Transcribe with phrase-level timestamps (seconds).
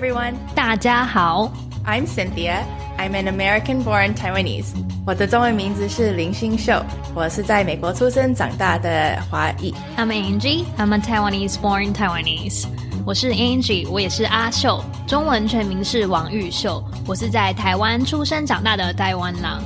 [0.00, 0.34] everyone.
[0.54, 1.52] 大家好
[1.84, 2.64] I'm Cynthia.
[2.96, 4.68] I'm an American-born Taiwanese.
[5.06, 6.82] 我的中文名字是林欣秀，
[7.14, 9.74] 我是在美国出生长大的华裔。
[9.98, 10.64] ，I'm Angie.
[10.78, 12.64] I'm a Taiwanese-born Taiwanese.
[13.04, 19.62] 我是 Angie，我也是阿秀，中文全名是王玉秀，我是在台湾出生长大的台湾狼。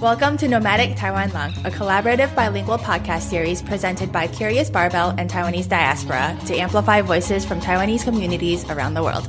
[0.00, 5.28] Welcome to Nomadic Taiwan Lang, a collaborative bilingual podcast series presented by Curious Barbell and
[5.28, 9.28] Taiwanese Diaspora to amplify voices from Taiwanese communities around the world.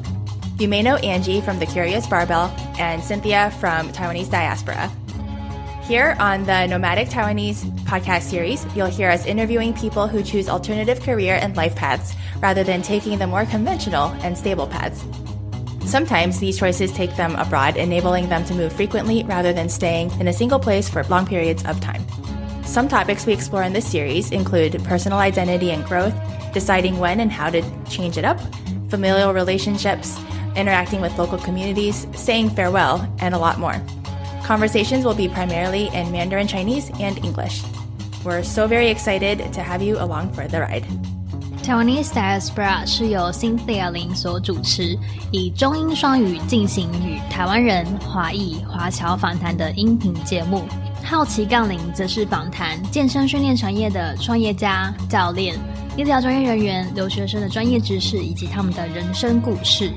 [0.60, 4.92] You may know Angie from the Curious Barbell and Cynthia from Taiwanese Diaspora.
[5.86, 11.02] Here on the Nomadic Taiwanese podcast series, you'll hear us interviewing people who choose alternative
[11.02, 12.14] career and life paths
[12.44, 15.04] rather than taking the more conventional and stable paths.
[15.90, 20.28] Sometimes these choices take them abroad, enabling them to move frequently rather than staying in
[20.28, 22.06] a single place for long periods of time.
[22.64, 26.14] Some topics we explore in this series include personal identity and growth,
[26.54, 28.40] deciding when and how to change it up,
[28.90, 30.16] familial relationships,
[30.56, 33.82] interacting with local communities, saying farewell, and a lot more.
[34.44, 37.64] Conversations will be primarily in Mandarin Chinese and English.
[38.24, 40.86] We're so very excited to have you along for the ride.
[41.70, 44.98] Taiwanese Diaspora 是由 Cynthia 林所主持，
[45.32, 50.64] 以中英双语进行与台湾人、华裔、华侨访谈的音频节目。
[51.04, 55.56] 好奇杠铃则是访谈健身训练产业的创业家、教练、
[55.96, 59.92] 医疗专业人员、留学生的专业知识以及他们的人生故事。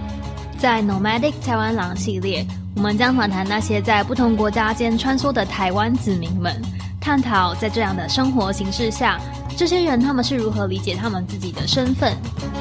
[0.59, 6.55] 在 Nomadic 台湾狼系列，我们将访谈那些在不同国家间穿梭的台湾子民们，
[7.01, 9.19] 探讨在这样的生活形式下，
[9.55, 12.17] 这些人他们是如何理解他们自己的身份，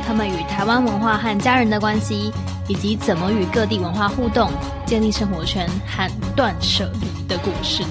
[0.06, 2.32] 他们与台湾文化和家人的关系，
[2.68, 4.52] 以及怎么与各地文化互动，
[4.86, 7.84] 建立生活圈和断舍离的故事。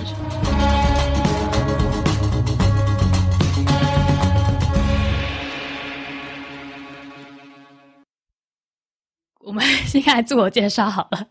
[9.40, 11.26] 我们先来自我介绍好了，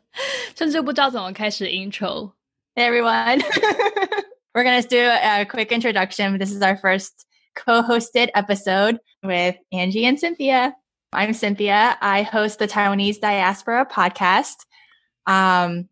[0.58, 2.31] 甚至不知道怎么开始 intro。
[2.75, 3.40] Hey everyone.
[4.53, 6.38] We're going to do a quick introduction.
[6.38, 7.12] This is our first
[7.66, 10.75] co hosted episode with Angie and Cynthia.
[11.12, 11.97] I'm Cynthia.
[12.02, 14.56] I host the Taiwanese Diaspora podcast.
[15.28, 15.90] Um,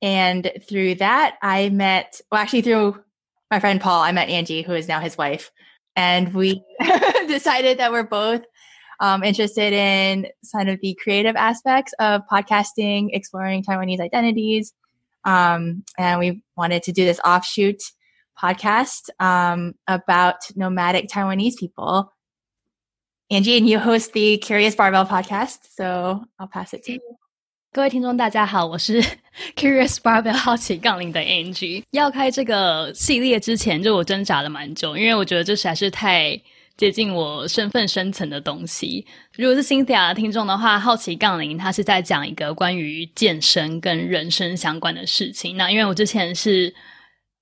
[0.00, 3.02] and through that, I met, well, actually, through
[3.50, 5.50] my friend Paul, I met Angie, who is now his wife.
[5.96, 6.62] And we
[7.26, 8.42] decided that we're both
[9.00, 14.72] um, interested in kind of the creative aspects of podcasting, exploring Taiwanese identities.
[15.24, 17.82] Um, and we wanted to do this offshoot
[18.39, 22.11] podcast um, about nomadic Taiwanese people.
[23.29, 26.99] Angie, and you host the Curious Barbell podcast, so I'll pass it to you.
[27.71, 29.01] 各位听众，大家好，我是
[29.55, 31.83] Curious Barbell 好奇杠铃的 Angie。
[31.91, 36.39] 要开这个系列之前，就我挣扎了蛮久，因为我觉得这实在是太
[36.77, 39.05] 接近我身份深层的东西。
[39.33, 45.57] 如果是 Cynthia 的听众的话，好奇杠铃它是在讲一个关于健身跟人生相关的事情。
[45.57, 46.73] 那因为我之前是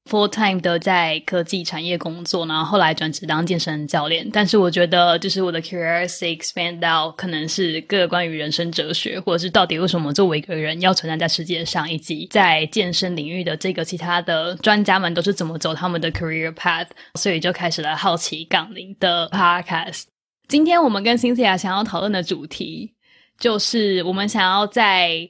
[0.09, 4.29] full time 的在科技产业工作，然后后来转职当健身教练。
[4.33, 20.05] 但是我觉得，就是我的 curiosity expand 到可能是各个关于人生哲学，或者是到底为什么作为一个人要存在在世界上，以及在健身领域的这个其他的专家们都是怎么走他们的 career path，所以就开始了好奇杠铃的 podcast。
[20.49, 22.95] 今天我们跟 Cynthia 想要讨论的主题，
[23.39, 25.29] 就是我们想要在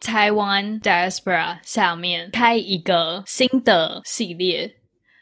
[0.00, 4.70] 台湾 diaspora 下面开一个新的系列。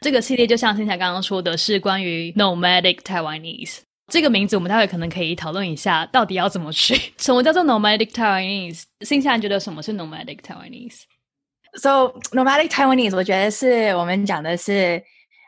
[0.01, 3.79] 这个系列就像现在刚刚说的是关于 nomadic Taiwanese
[4.09, 6.95] 这个名字，我们待会可能可以讨论一下，到底要怎么取？
[7.17, 8.83] 什么叫做 nomadic Taiwanese？
[9.01, 15.03] 新夏觉得什么是 nomadic Taiwanese？So nomadic Taiwanese，我觉得是我们讲的是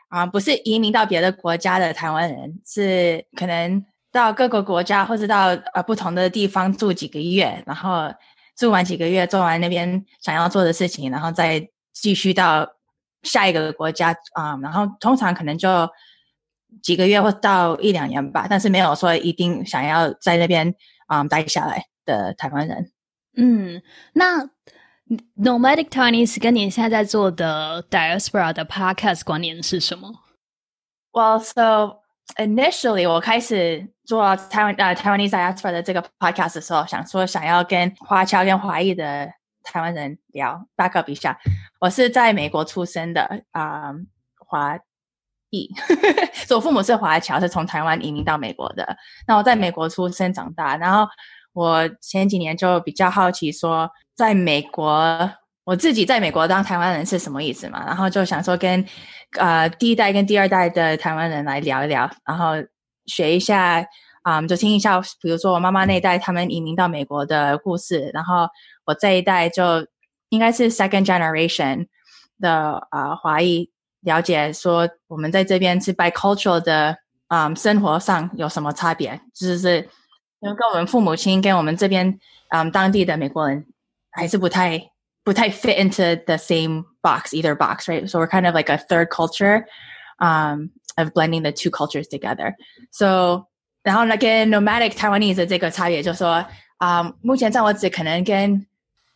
[0.08, 8.12] 啊、不是移民到别的国家的台湾人，是可能到各个国家或者到呃不同的地方住几个月，然后
[8.60, 12.68] 住完几个月，做完那边想要做的事情，然后再继续到
[13.22, 15.88] 下一个国家啊、然后通常可能就
[16.82, 20.74] 几个月或到一两年吧，但是没有说一定想要在那边
[21.06, 22.92] 啊、待下来的台湾人。
[23.34, 23.80] 嗯，
[24.12, 24.44] 那
[25.42, 30.12] nomadic Taiwanese 跟你现在在做的 diaspora 的 podcast 关联是什么
[31.12, 31.99] ？Well, so
[32.36, 39.30] initially 我开始做台湾呃 Taiwanese diaspora 的这个 podcast 的时候，想说想要跟华侨跟华裔的
[39.62, 41.38] 台湾人聊 back up 一下。
[41.80, 43.92] 我是在美国出生的啊、
[44.38, 44.78] 华
[45.50, 45.68] 裔，
[46.46, 48.96] 所以我父母是华侨，是从台湾移民到美国的。
[49.26, 51.06] 那我在美国出生长大，然后
[51.52, 55.30] 我前几年就比较好奇说，在美国
[55.64, 57.84] 我自己在美国当台湾人是什么意思嘛？
[57.86, 58.84] 然后就想说跟
[59.38, 62.54] 呃第一代跟第二代的台湾人来聊一聊，然后
[63.06, 63.84] 学一下
[64.22, 68.48] 啊，就听一下，比如说我妈妈那一代他们移民到美国的故事，然后
[68.84, 69.86] 我这一代就
[70.30, 71.86] 应该是 second generation
[72.40, 73.70] 的啊华裔，
[74.00, 76.96] 了解说我们在这边是 bicultural 的
[77.28, 79.88] 啊生活上有什么差别，就是
[80.40, 82.18] 跟我们父母亲跟我们这边
[82.48, 83.66] 嗯当地的美国人
[84.10, 84.90] 还是不太
[85.29, 88.77] 不太 fit into the same box either box right so we're kind of like a
[88.77, 89.65] third culture
[90.19, 92.53] um of blending the two cultures together
[92.91, 93.47] so
[93.83, 96.43] 然后呢，跟 nomadic Taiwanese 的这个差别，就是说
[96.77, 98.65] 啊，目前在我只可能跟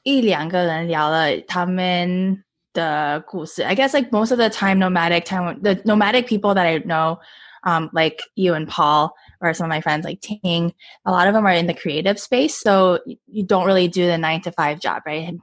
[0.03, 3.63] 一两个人聊了他们的故事。
[3.63, 7.17] I guess like most of the time, nomadic Taiwan, the nomadic people that I know,
[7.63, 10.73] um, like you and Paul or some of my friends like Ting,
[11.03, 14.17] a lot of them are in the creative space, so you don't really do the
[14.17, 15.37] nine to five job, right?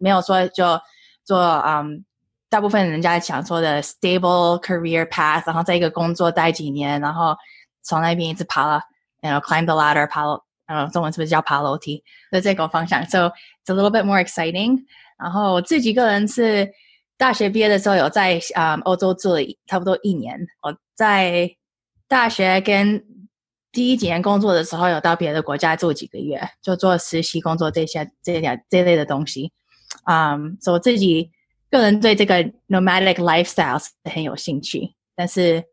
[0.00, 0.80] 没有说就
[1.24, 2.04] 做嗯。
[2.52, 7.32] 大部分人家想说的 stable career path，然后在一个工作待几年，然后
[7.80, 8.82] 从那边一直爬了，
[9.20, 12.02] you know climb the ladder，爬了，呃，中文是不是叫爬楼梯？
[12.32, 14.80] 的这个方向，so it's a little bit more exciting。
[15.16, 16.68] 然后我自己个人是
[17.16, 20.36] 大学毕业的时候有在啊欧洲住了差不多一年。
[20.62, 21.48] 我在
[22.08, 23.00] 大学跟
[23.75, 29.51] 第一几年工作的时候，有到别的国家住几个月，就做实习工作这些这点这类的东西。
[30.05, 31.29] 啊，所以我自己
[31.69, 35.63] 个人对这个 nomadic lifestyle 是很有兴趣，但是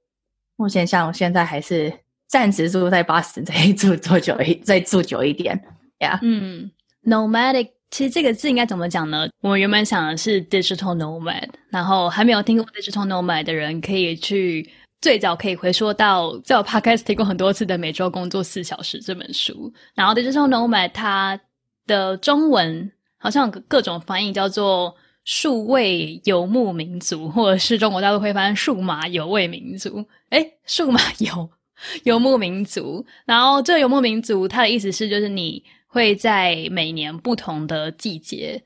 [0.57, 2.01] 目前像我现在还是。
[2.33, 5.55] 暂时住在巴斯，再住多久一再住久一点
[5.99, 6.19] 呀？
[6.23, 6.71] 嗯
[7.05, 9.29] ，nomadic 其实这个字应该怎么讲呢？
[9.43, 14.67] 我原本想的是 digital nomad，然后还没有听过 digital nomad 的人，可以去
[15.03, 19.71] 最早可以回说到在我 podcast 提过很多次的《每周工作四小时》这本书。
[19.95, 21.39] 然后 digital nomad 它
[21.87, 24.95] 的中文好像各种翻译，叫做
[25.25, 30.07] 数位游牧民族，或者是中国大陆会翻数码游牧民族。
[30.31, 31.51] 哎，数码游。
[32.05, 38.63] 游牧民族，然后这游牧民族，它的意思是，就是你会在每年不同的季节，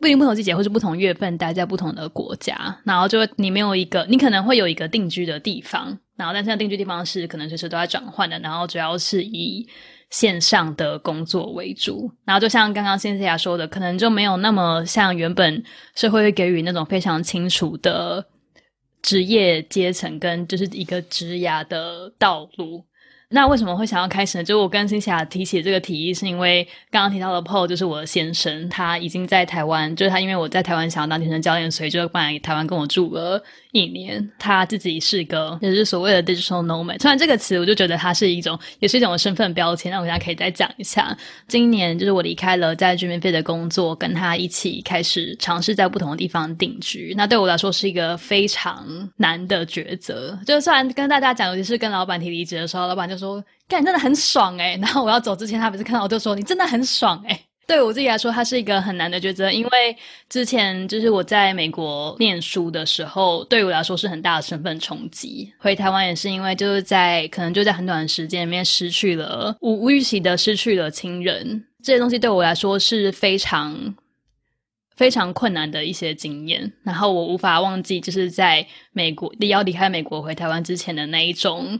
[0.00, 9.66] 不一定不同季节或是不同月份，待在不同的国家，然后就你没有一个，你可能会有一个定居的地方，然后但是定居地方是可能随时都在转换的，然后主要是以
[10.10, 15.62] 线上的工作为主，然后就像刚刚仙子雅说的，可能就没有那么像原本
[15.94, 18.26] 社会会给予那种非常清楚的。
[19.00, 22.84] 职业阶层跟就是一个职涯的道路。
[23.30, 24.44] 那为什么会想要开始呢？
[24.44, 33.42] 就我跟新霞提起这个提议，是因为刚刚提到的 Paul 就是我的先生，他已经在台湾，就是他因为我在台湾想要当健身教练，所以就搬来台湾跟我住了
[33.72, 34.26] 一年。
[34.38, 39.92] 他自己是个也是所谓的 digital nomad，虽然这个词我就觉得它是一种也是一种身份标签。
[39.92, 41.14] 那我现在可以再讲一下，
[41.46, 47.12] 今年就是我离开了在居民费的工作，跟他一起开始尝试在不同的地方定居。
[47.14, 48.86] 那对我来说是一个非常
[49.16, 50.38] 难的抉择。
[50.46, 53.18] 就虽然跟大家讲，尤其是跟老板提离职的时候，老板就。
[53.18, 57.36] 说干真的很爽哎，然后我要走之前，他不是看到我就说你真的很爽哎。
[57.68, 59.94] 对我自己来说，它是一个很难的抉择，因为
[60.30, 65.52] 之前就是我在美国念书的时候，对我来说是很大的身份冲击。
[65.58, 73.94] 回台湾也是因为就是在可能就在很短的时间里面失去了无无预期的失去了亲人，这些东西对我来说是非常
[74.96, 76.72] 非常困难的一些经验。
[76.82, 81.78] 然后我无法忘记，就是在美国要离开美国回台湾之前的那一种。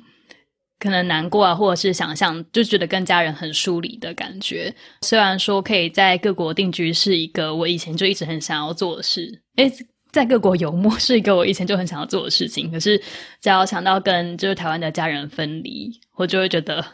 [0.78, 4.72] 可能难过啊，或者是想象，就觉得跟家人很疏离的感觉。
[5.02, 9.70] 虽然说可以在各国定居是一个我以前就一直很想要做的事，诶，
[10.12, 12.70] 在各国游牧是一个我以前就很想要做的事情。
[12.70, 12.96] 可是
[13.40, 16.84] 只要想到跟就是台湾的家人分离，我就会觉得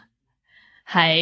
[0.83, 1.19] 还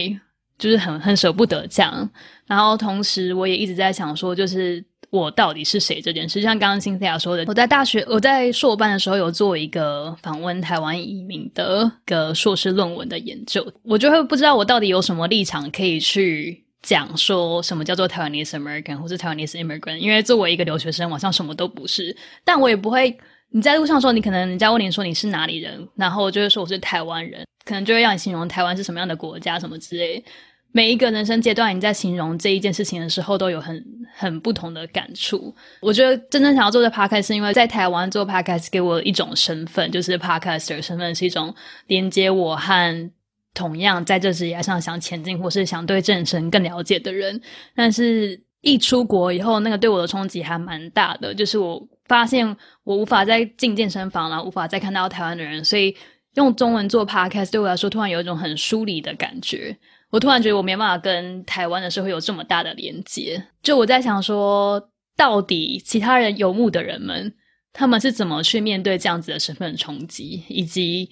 [0.59, 2.11] 就是很很舍不得这样。
[2.47, 4.85] 然后同时我也一直在想说，就是。
[5.13, 23.15] 我到底是谁这件事，像刚刚辛菲亚说的，我在大学我在硕班的时候有做一个访问台湾移民的个硕士论文的研究，我就会不知道我到底有什么立场可以去讲说什么叫做台湾 Taiwanese American 或是台湾 Taiwanese immigrant，因为作为一个留学生，好像什么都不是，但我也不会
[23.51, 30.25] 你在路上说你可能人家问你说你是哪里人，然后就会说我是台湾人，可能就会让你形容台湾是什么样的国家什么之类。
[30.73, 35.55] 每一个人生阶段，你在形容这一件事情的时候，都有很很不同的感触。
[35.81, 41.55] 我觉得真正想要做的 podcast，是因为在台湾做 podcast 给我一种身份，就是 podcaster 身份是一种
[41.87, 43.11] 连接我和
[43.55, 47.39] 同样在这职业上想前进或是想对正生更了解的人。
[47.77, 55.95] 但是，一出国以后，那个对我的冲击还蛮大的，就是我发现我无法再进健身房了，无法再看到台湾的人，所以
[56.37, 59.77] 用中文做 podcast 对我来说，突然有一种很疏离的感觉。
[60.13, 63.43] 我突然觉得我没办法跟台湾的社会有这么大的连接。
[63.63, 67.35] 就我在想说，到底其他人游牧的人们，
[67.73, 71.09] 他们是怎么去面对这样子的身份冲击，以及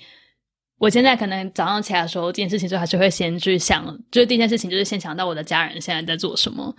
[0.81, 6.75] 我现在可能早上起来的时候，这件事情就还是会先去想，就是第一件事情就是先想到我的家人现在在做什么，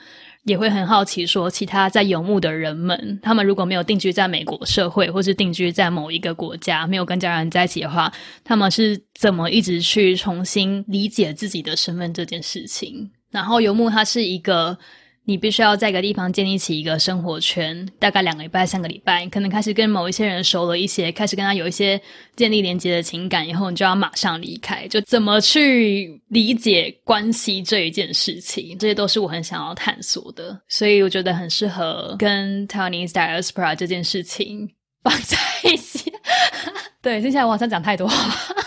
[0.45, 8.11] 也会很好奇说其他在游牧的人们，他们如果没有定居在美国社会，或是定居在某一个国家，没有跟家人在一起的话，
[8.43, 13.07] 他们是怎么一直去重新理解自己的身份这件事情？
[13.29, 14.75] 然后游牧它是一个。
[15.23, 22.01] 你必须要在一个地方建立起一个生活圈，大概两个礼拜、三个礼拜，可能开始跟某一些人熟了一些，开始跟他有一些
[22.35, 24.87] 建立连接的情感，以后你就要马上离开。
[24.87, 30.59] 就怎么去理解关系这一件事情，这些都是我很想要探索的。
[30.67, 34.67] 所以我觉得很适合跟 Taiwanese diaspora 这件事情
[35.03, 36.11] 放在一起。
[36.99, 38.09] 对，接下来我好像讲太多，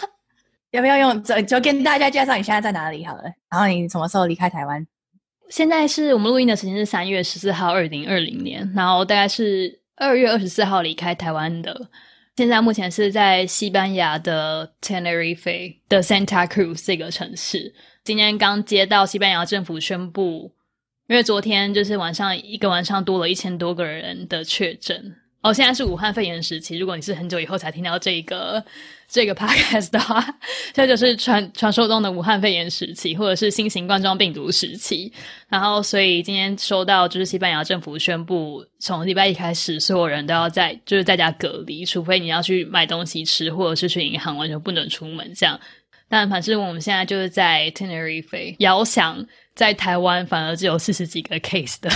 [0.70, 3.24] 要不要用就就跟大家介绍你现在在哪里好了？
[3.50, 4.86] 然后你什么时候离开台湾？
[5.48, 11.88] 现在是我们录音的时间是三月十四号，二零二零年，然后大概是二月二十四号离开台湾的。
[12.36, 17.72] 现在目前是在西班牙的 Tenerife 的 Santa Cruz 这个城市。
[18.02, 20.50] 今天刚接到西班牙政府宣布，
[21.06, 25.14] 因为昨天就是晚上一个晚上多了一千多个人的确诊。
[25.44, 26.78] 哦，现在是武汉肺炎时期。
[26.78, 28.64] 如果你是很久以后才听到这个
[29.06, 30.24] 这个 podcast 的话，
[30.72, 35.12] 这就是传传说中的武汉肺炎时期，或者是新型冠状病毒时期。
[35.46, 45.30] 然后，所以今天收到就是西班牙政府宣布，从礼拜一开始，所有人都要在就是在家隔离，除非你要去买东西吃，或者是去银行，完全不能出门。
[45.34, 45.60] 这样，
[46.08, 49.22] 但反正我们现在就是在 Tenerife，遥想
[49.54, 51.90] 在台湾反而只有四十几个 case 的。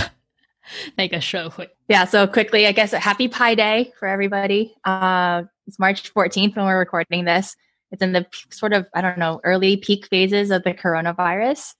[0.95, 1.67] 那个社会。
[1.89, 4.75] Yeah, so quickly, I guess a happy Pi Day for everybody.
[4.85, 7.55] Uh, it's March 14th when we're recording this.
[7.91, 11.73] It's in the sort of, I don't know, early peak phases of the coronavirus.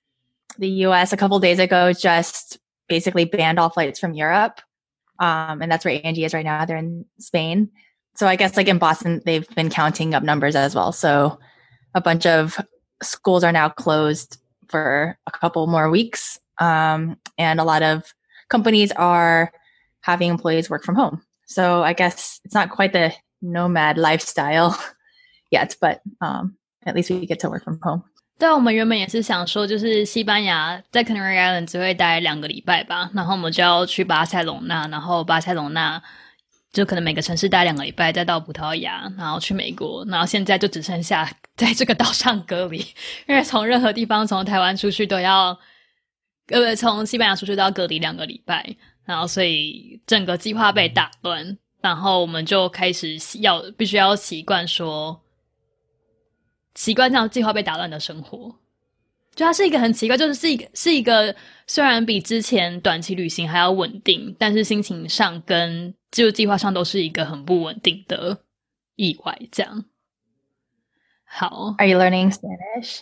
[0.57, 4.61] The US a couple days ago just basically banned all flights from Europe.
[5.19, 6.65] Um, and that's where Angie is right now.
[6.65, 7.69] They're in Spain.
[8.15, 10.91] So I guess like in Boston, they've been counting up numbers as well.
[10.91, 11.37] So
[11.93, 12.59] a bunch of
[13.03, 14.39] schools are now closed
[14.69, 16.39] for a couple more weeks.
[16.57, 18.11] Um, and a lot of
[18.49, 19.53] companies are
[20.02, 21.20] having employees work from home.
[21.46, 24.76] So I guess it's not quite the nomad lifestyle
[25.50, 26.56] yet, but um,
[26.86, 28.02] at least we get to work from home.
[28.36, 36.02] 对，我们原本也是想说，就是西班牙在 Canary Island 只会待两个礼拜吧，然后我们就要去巴塞隆纳，然后巴塞隆纳
[36.72, 42.78] 就可能每个城市待两个礼拜，再到葡萄牙，然后去美国，然后现在就只剩下在这个岛上隔离，
[43.28, 45.56] 因为从任何地方从台湾出去都要
[46.48, 48.74] 呃，从西班牙出去都要隔离两个礼拜，
[49.09, 55.19] 然后所以整个计划被打乱，然后我们就开始要必须要习惯说，
[56.75, 58.55] 习惯这样计划被打乱的生活，
[59.33, 61.35] 就它是一个很奇怪，就是是一个是一个
[61.65, 68.43] 虽然比之前短期旅行还要稳定，但是心情上跟就计划上都是一个很不稳定的
[68.95, 69.35] 意外。
[69.51, 69.85] 这样
[71.25, 72.99] 好，Are you learning Spanish?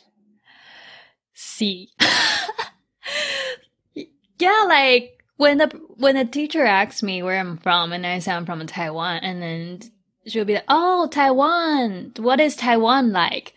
[1.35, 1.89] See.
[4.37, 8.31] yeah, like when the when the teacher asks me where I'm from, and I say
[8.31, 9.79] I'm from Taiwan, and then
[10.27, 12.13] she'll be like, "Oh, Taiwan.
[12.17, 13.53] What is Taiwan like?"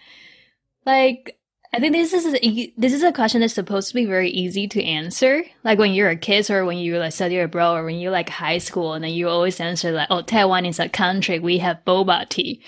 [0.86, 1.38] Like,
[1.72, 4.68] I think this is a, this is a question that's supposed to be very easy
[4.68, 5.44] to answer.
[5.64, 8.28] Like when you're a kid, or when you like study abroad, or when you're like
[8.28, 11.38] high school, and then you always answer like, "Oh, Taiwan is a country.
[11.38, 12.62] We have boba tea."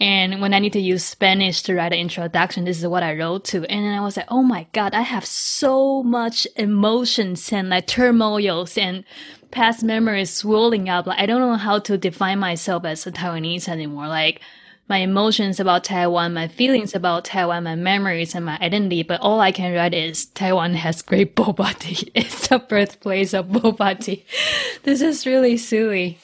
[0.00, 3.14] And when I need to use Spanish to write an introduction, this is what I
[3.14, 3.64] wrote to.
[3.70, 7.86] And then I was like, oh my God, I have so much emotions and like
[7.86, 9.04] turmoils and
[9.52, 11.06] past memories swirling up.
[11.06, 14.08] Like, I don't know how to define myself as a Taiwanese anymore.
[14.08, 14.40] Like,
[14.88, 19.02] my emotions about Taiwan, my feelings about Taiwan, my memories and my identity.
[19.04, 22.10] But all I can write is Taiwan has great boba tea.
[22.14, 24.26] It's the birthplace of boba tea.
[24.82, 26.18] This is really silly.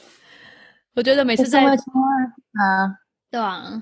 [0.94, 1.76] 我觉得每次在啊。
[3.33, 3.81] 对啊，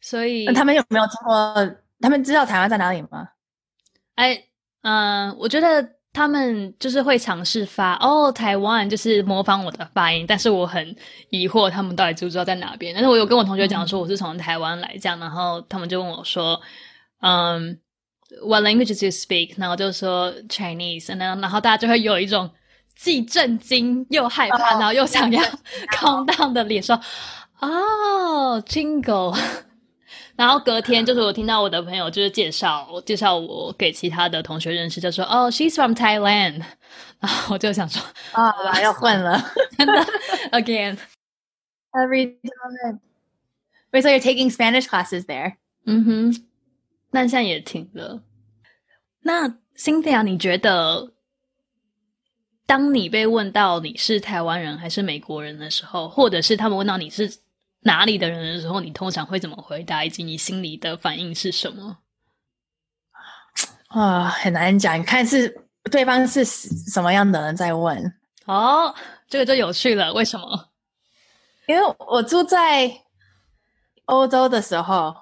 [0.00, 1.76] 所以那他们有没有听过？
[2.00, 3.26] 他们知道台湾在哪里吗？
[4.14, 4.40] 哎，
[4.82, 10.94] 嗯，我觉得他们就是会尝试发哦，台湾就是模仿我的发音，但是我很
[11.30, 12.94] 疑惑他们到底知不知道在哪边。
[12.94, 16.60] 但是我有跟我同学讲说我是从台湾来，这样，然后他们就问我说，
[17.22, 17.76] 嗯
[18.46, 19.54] ，What language do you speak？
[19.56, 22.48] 然后就说 Chinese，然后然后大家就会有一种
[22.94, 25.42] 既震惊又害怕，然后又想要
[25.98, 27.00] 空荡的脸说。
[27.60, 29.36] 哦，Jingle，
[30.36, 36.62] 然后隔天就是我听到我的朋友就是介绍介绍我给其他的同学认识，就说哦，She's from Thailand，
[37.20, 39.42] 然后我就想说啊，要混了，
[39.78, 39.94] 真的
[40.52, 43.00] ，Again，Every time。
[43.92, 45.54] Wait, so you're taking Spanish classes there？
[45.86, 46.44] 嗯哼，
[47.10, 48.22] 那现在也停了。
[49.22, 51.12] 那 Cynthia，你觉得？
[52.68, 57.32] 当你被问到你是台湾人还是美国人的时候，或者是他们问到你是
[57.86, 61.98] 哪里的人的时候，你通常会怎么回答，以及你心里的反应是什么？
[63.88, 68.12] 啊，很难讲，看是对方是什么样的人在问。
[68.44, 68.92] 哦，
[69.28, 70.68] 这个就有趣了，为什么？
[71.66, 72.90] 因为我住在
[74.06, 75.14] 欧洲的时候，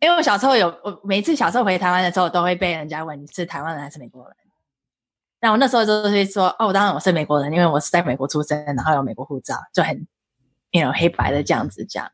[0.00, 4.36] 因为我小时候有，我每次小时候回台湾的时候，都会被人家问你是台湾人还是美国人。
[5.40, 10.06] 那我那时候就会说，哦，当然我是美国人，因为我是在美国出生，然后有美国护照，就很
[10.73, 12.09] ，you know，黑白的这样子讲。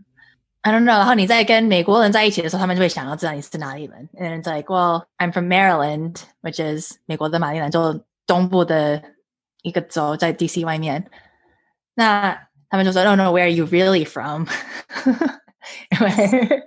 [0.62, 0.98] I don't know。
[0.98, 4.10] 然后你在跟美国人在一起的时候，他们就会想要知道你是哪里人。
[4.14, 9.02] And it's like, well, I'm from Maryland, which is 美国的马里兰州东部的
[9.62, 11.06] 一个州，在 DC 外面。
[11.94, 14.48] 那他们就说，No, no, where are you really from?
[15.92, 16.64] 因为，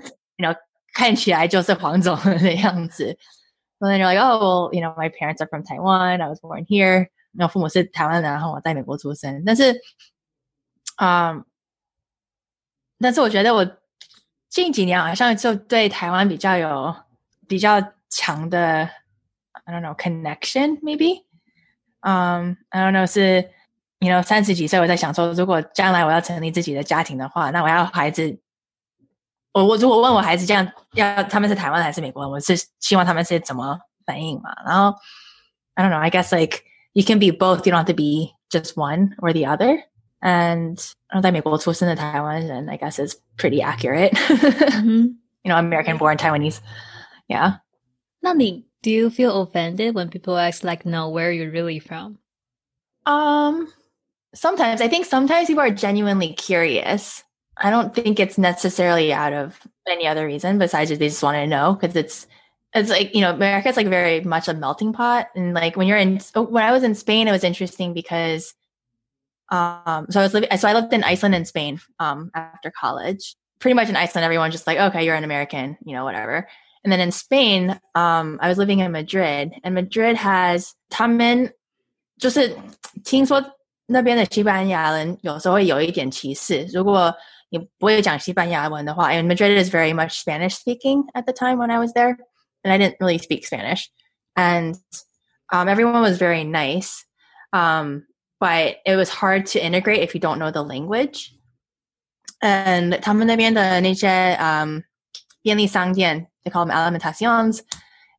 [0.37, 0.55] you know，
[0.93, 3.17] 看起来就是黄种人的样子。
[3.79, 6.21] And then you're like, oh, well, you know, my parents are from Taiwan.
[6.21, 7.09] I was born here.
[7.37, 9.43] 然后父母是台湾人，然后我在美国出生。
[9.45, 9.75] 但是，
[10.99, 11.45] 嗯，
[12.99, 13.65] 但是我觉得我
[14.49, 16.95] 近几年好像就对台湾比较有
[17.47, 18.89] 比较强的，
[19.65, 21.23] I don't know connection maybe。
[22.01, 23.49] 嗯，I don't know 是，
[23.99, 28.39] you know 三十几岁我在想说，如果将来我要成立自己的家庭的话，那我要孩子。
[29.53, 34.53] 我我如果问我孩子这样要他们是台湾还是美国人，我是希望他们是怎么反应嘛？
[34.65, 34.93] 然后
[35.75, 38.33] I don't know, I guess like you can be both, you don't have to be
[38.49, 39.81] just one or the other.
[40.21, 40.77] And
[41.21, 44.11] 在美国出生的台湾人 I guess is pretty accurate.
[44.13, 45.15] mm-hmm.
[45.43, 46.59] You know, American born Taiwanese.
[47.27, 47.59] Yeah.
[48.21, 52.17] 那你 do you feel offended when people ask like no where are you really from?
[53.05, 53.71] Um
[54.33, 57.23] sometimes I think sometimes people are genuinely curious
[57.57, 61.47] I don't think it's necessarily out of any other reason besides they just want to
[61.47, 62.27] know because it's
[62.73, 65.97] it's like you know America's like very much a melting pot and like when you're
[65.97, 68.53] in oh, when I was in Spain it was interesting because
[69.49, 73.35] um so I was living so I lived in Iceland and Spain um after college
[73.59, 76.47] pretty much in Iceland everyone just like okay you're an American you know whatever
[76.83, 81.53] and then in Spain um I was living in Madrid and Madrid has 他们
[82.17, 82.55] 就是
[83.03, 83.43] 听说
[83.87, 87.13] 那边的西班牙人有时候会有一点歧视，如果
[87.49, 92.17] 你不会讲西班牙文的话，and Madrid is very much Spanish speaking at the time when I was there,
[92.63, 93.85] and I didn't really speak Spanish,
[94.33, 94.75] and
[95.51, 97.05] um, everyone was very nice,
[97.53, 98.07] um,
[98.39, 101.31] but it was hard to integrate if you don't know the language.
[102.41, 104.81] And 他们那边的那些 um,
[105.41, 107.61] 便利商店, they call them alimentaciones,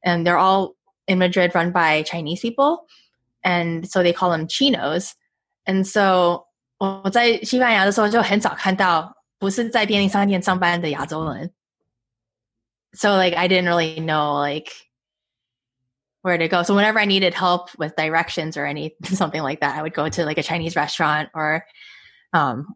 [0.03, 0.75] and they're all
[1.07, 2.87] in Madrid run by Chinese people,
[3.42, 5.12] and so they call them chinos.
[5.64, 6.47] And so
[6.79, 11.53] 我在西班牙的时候就很少看到不是在便利商店上班的亚洲人。
[12.92, 14.73] So like I didn't really know like
[16.23, 16.62] where to go.
[16.62, 20.09] So whenever I needed help with directions or any something like that, I would go
[20.09, 21.64] to like a Chinese restaurant or
[22.33, 22.75] um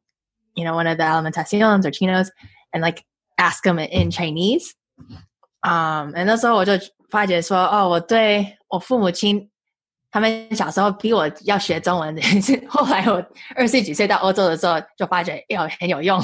[0.54, 2.30] you know one of the alimentaciones or chinos
[2.72, 3.04] and like
[3.38, 4.74] ask them in Chinese.
[5.64, 6.72] Um and 那时候我就
[7.10, 9.50] 发觉说哦我对我父母亲
[10.12, 12.16] 他们小时候逼我要学中文，
[12.68, 16.20] 后来我二十几岁到欧洲的时候，就发觉有很有用。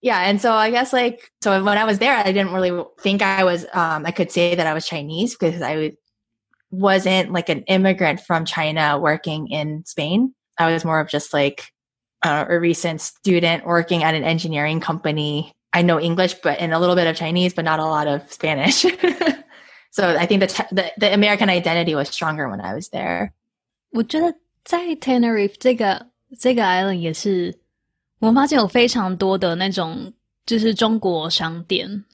[0.00, 2.70] yeah, and so I guess like so when I was there, I didn't really
[3.02, 5.96] think I was um, I could say that I was Chinese because I
[6.72, 10.34] wasn't like an immigrant from China working in Spain.
[10.58, 11.72] I was more of just like
[12.22, 15.52] uh, a recent student working at an engineering company.
[15.72, 18.22] I know English, but and a little bit of Chinese, but not a lot of
[18.30, 18.84] Spanish.
[19.90, 23.32] So I think the, the the American identity was stronger when I was there.
[23.90, 24.34] 我觉得
[24.64, 26.06] 在 Tenerife 这个
[26.38, 27.54] 这个 island 也是，
[28.18, 30.12] 我发现有非常多的那种
[30.44, 32.04] 就是中国商店，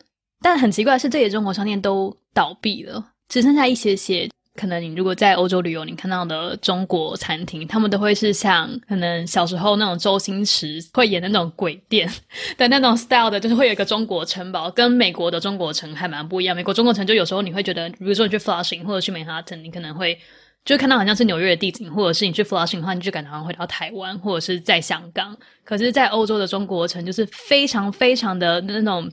[0.40, 4.28] 但很奇怪的是，这些中国商店都倒闭了，只剩下一些些。
[4.59, 12.11] 可能你如果在欧洲旅游，你看到的中国餐厅，他们都会是像可能小时候那种周星驰会演的那种鬼店
[12.57, 16.53] 的那种 style 的，就是会有一个中国城堡，跟美国的中国城还蛮不一样。
[16.53, 20.19] 美国中国城就有时候你会觉得，比如说你去 Flushing 或者去 Manhattan，你可能会
[20.65, 25.37] 就看到好像是纽约的地景，或者是你去 Flushing 的话，你就感觉好像回到台湾或者是在香港。
[25.63, 29.09] 可是，在欧洲的中国城就是非常非常的那种。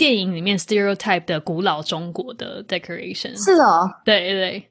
[0.00, 4.66] 电影里面 stereotype 的古老中国的 decoration 是哦，对对。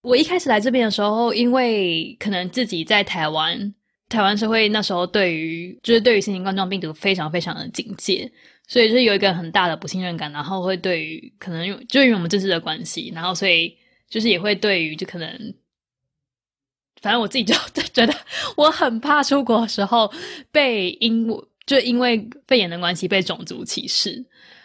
[0.00, 3.74] 我一开始来这边的时候，因为可能自己在台湾，
[4.08, 8.32] 台湾社会那时候对于就是对于新型冠状病毒非常非常的警戒，
[8.66, 13.76] 所以就是有一个很大的不信任感，然后会对于可能就因为我们政治的关系，然后所以
[14.08, 15.54] 就是也会对于就可能，
[17.02, 17.54] 反正我自己就
[17.92, 18.14] 觉得
[18.56, 20.10] 我很怕出国的时候
[20.50, 21.28] 被因
[21.66, 24.24] 就因为肺炎的关系被种族歧视。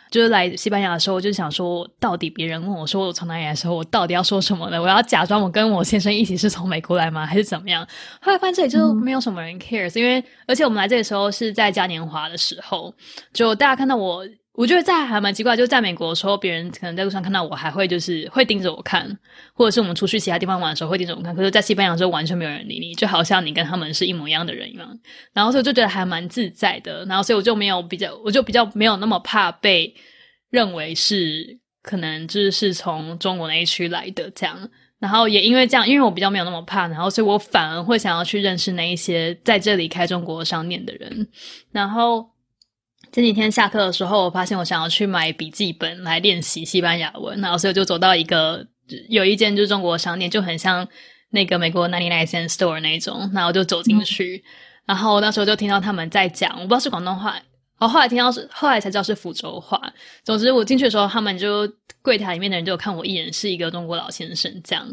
[0.10, 4.82] 就是来西班牙的时候，我就想说，到底别人问我说我从哪里来的时候，我到底要说什么呢？
[4.82, 7.26] 我要假装我跟我先生一起是从美国来吗？
[7.26, 7.88] 还是怎么样？
[8.22, 12.94] 后来发现这里就没有什么人 cares，因为而且我们来这里的时候是在嘉年华的时候，
[13.34, 14.26] 就大家看到我。
[14.58, 19.08] 我觉得在还蛮奇怪，就在美国的时候，别人可能在路上看到我，还会就是会盯着我看，
[19.54, 21.36] 或者是我们出去其他地方玩的时候会盯着我看。
[21.36, 25.00] 可是，在西班牙的时候，完全没有人理你，就好像你跟他们是一模一样的人一样。
[25.32, 27.06] 然后，所以我就觉得还蛮自在的。
[27.06, 29.94] 然后，所以我就没有比较，我就比较没有那么怕被
[30.50, 34.58] 认为是可能就是是从中国那一区来的这样。
[34.98, 41.28] 然后也因为这样，因为我比较没有那么怕，然后所以我反而会想要去认识那一些在这里开中国商店的人。
[41.72, 42.28] 然后。
[43.12, 48.66] 前几天下课的时候，我发现我想要去买笔记本来练习西班牙文，然后所以我就走到一个
[49.10, 50.88] 有一间就是中国商店，就很像
[51.32, 54.44] 那个美国 Ninety Nine Cent Store 那种，然后就走进去，
[54.86, 57.36] 然后那时候就听到他们在讲，我不知道是广东话，
[57.80, 59.82] 哦，后来听到是后来才知道是福州话。
[60.24, 61.68] 总之我进去的时候，他们就
[62.02, 64.88] 柜台里面的人就看我一眼，是一个中国老先生这样。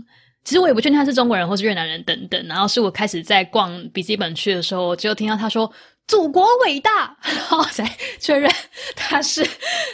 [0.45, 2.47] 其实我也不确定他是中国人或是越南人等等。
[2.47, 5.71] 然后是我开始在逛笔记本区的时候，就听到他说。
[6.07, 7.85] 祖国伟大， 然后才
[8.21, 8.51] 确认
[8.95, 9.43] 他是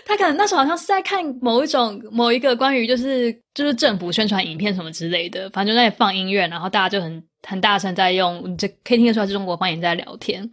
[0.04, 10.48] 他可能那时候好像是在看某一种某一个关于就是就是政府宣传影片什么之类的，反正就在放音乐，然后大家就很很大声在用，这可以听得出来是中国方言在聊天。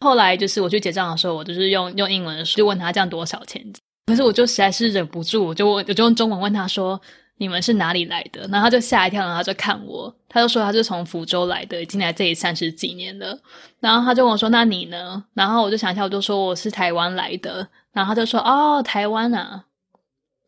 [0.00, 3.62] 后来就是我去结账的时候，我就是用用英文就问他这样多少钱，
[4.06, 7.00] 可是我就实在是忍不住，我就我就用中文问他说。
[7.38, 8.42] 你们是哪里来的？
[8.48, 13.36] 然后他就吓一跳，然后他就看我，他就说他是从福州来的，已经来这里三十几年了。
[13.80, 17.66] 然后他就问我说：“那你呢？”然后我就想一下，我就说我是台湾来的。
[17.92, 19.64] 然后他就说：“哦，台湾啊，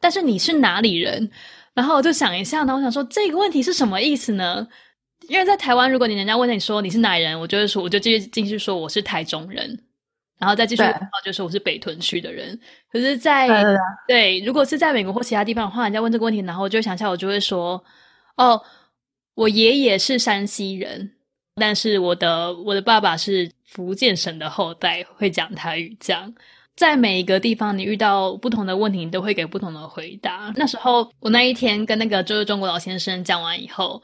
[0.00, 1.30] 但是你是哪里人？”
[1.74, 4.68] 然后我就想一下，然后我想说这个问题是什么意思呢？
[5.28, 9.83] 因为在台湾，如果你人家问你说你是哪人，我就会说，我就继续继续说我是台中人。
[10.38, 10.82] 然后再继续，
[11.24, 12.58] 就是我是北屯区的人。
[12.90, 13.48] 可是，在
[14.06, 17.82] 对，如果是在美国或其他地方的话，人家问这个问题，然后我就想一下，我就会说：
[18.36, 18.60] 哦，
[19.34, 21.12] 我爷爷是山西人，
[21.54, 25.96] 但是我的我的爸爸是福建省的后代，会讲台语。
[26.00, 26.34] 这样，
[26.76, 30.52] 在每一个地方，你遇到不同的问题，你都会给不同的回答。
[30.56, 34.02] 那时候，我那一天跟那个就是中国老先生讲完以后。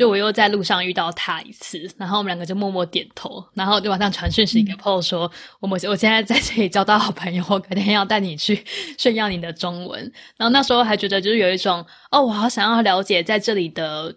[0.00, 8.64] 就我又在路上遇到他一次，然后我们两个就默默点头，然后就晚上传讯息给 Paul 说：“我们我现在在这里交到好朋友，我改天要带你去
[8.96, 10.00] 炫耀你的中文。”
[10.38, 14.16] 然后那时候还觉得就是有一种哦，我好想要了解在这里的，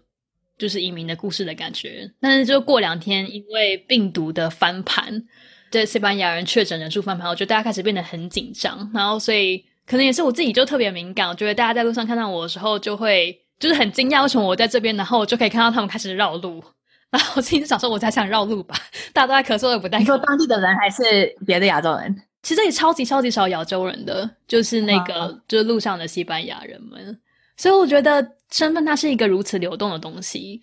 [0.58, 2.10] 就是移民的故事的感觉。
[2.22, 5.22] 但是就过两天，因为病毒的翻盘，
[5.70, 8.90] 对西班牙人确诊人数翻盘，我觉得大家开始变得很紧张。
[8.94, 13.38] 然后所以可能也是我自己就特别敏感，我觉得大家在路上看到我的时候就会。
[13.64, 16.62] 就是很惊讶，为什么我在这边，然后我就可以看到他们开始绕路，
[17.10, 18.76] 然后我自己就想说，我才想绕路吧，
[19.14, 20.00] 大家都在咳嗽，也不带。
[20.00, 22.14] 你说当地的人还是别的亚洲人？
[22.42, 27.18] 其实这里超级超级少亚洲人的，就是那个就是路上的西班牙人们。
[27.56, 30.60] 所以我觉得身份它是一个如此流动的东西，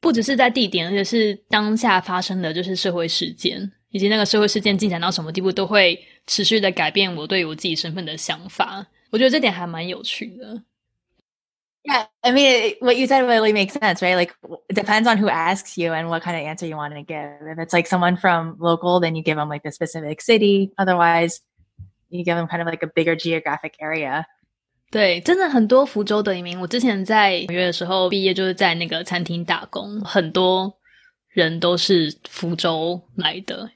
[0.00, 8.86] 不只是在地点，而且是当下发生的就是社会事件，以及那个社会事件进展到什么地步，都会持续的改变我对我自己身份的想法。
[9.10, 10.62] 我觉得这点还蛮有趣的。
[11.83, 14.15] Yeah, I mean, what you said really makes sense, right?
[14.15, 14.35] Like,
[14.67, 17.47] it depends on who asks you and what kind of answer you want to give.
[17.47, 20.73] If it's like someone from local, then you give them like the specific city.
[20.77, 21.39] Otherwise,
[22.09, 24.25] you give them kind of like a bigger geographic area.
[24.91, 26.59] 对，真的很多福州的移民。
[26.59, 30.73] 我之前在纽约的时候毕业，就是在那个餐厅打工，很多
[31.29, 33.69] 人都是福州来的。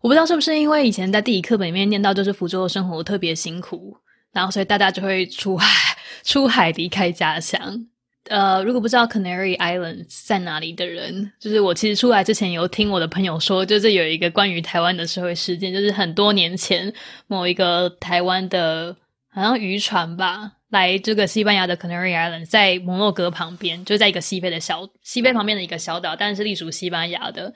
[0.00, 3.96] 我不知道是不是因为以前在地理课本里面念到，就是福州的生活特别辛苦，
[4.31, 5.95] 然后所以大家就会出海。
[6.21, 7.87] 出海离开家乡，
[8.25, 16.93] 呃，如果不知道 Canary Islands 在哪里的人，就是我其实出来之前有听我的朋友说，就是有一个关于台湾的社会事件，就是很多年前
[17.27, 18.95] 某一个台湾的，
[19.29, 27.53] 好像渔船吧，来这个西班牙的 Canary Islands，在摩洛哥旁边，就在一个西非的小西非旁边的一个小岛，但是隶属西班牙的。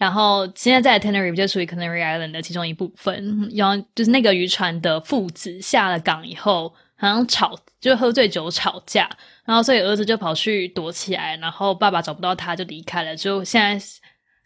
[0.00, 3.50] 然后现在在 Tenerife 就属于 Canary Island 的其中一部分。
[3.54, 6.74] 然后就是那个渔船的父子下了港以后。
[7.02, 9.08] 好像吵，就喝醉酒吵架，
[9.46, 13.16] 然后所以儿子就跑去躲起来，然后爸爸找不到他就离开了。
[13.16, 13.82] 就现在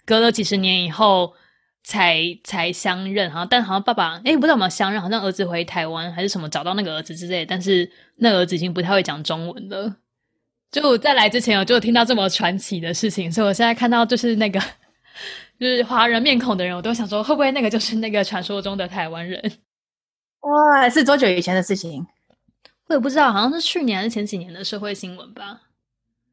[0.07, 1.35] 隔了几十年以后
[1.83, 9.97] 才才相认，好像但好像爸爸哎不知道有没有相认，好像儿子回台湾还是什么找到那个儿子之类，但是那儿子已经不太会讲中文了。
[10.71, 14.63] 就在来之前我就听到这么传奇的事情，所以我现在看到就是那个
[15.59, 19.41] 就是华人面孔的人，我都想说会不会那个就是那个传说中的台湾人？
[20.41, 22.07] 哇，是多久以前的事情？
[22.89, 25.61] 我也不知道，好像是去年还是前几年的社会新闻吧。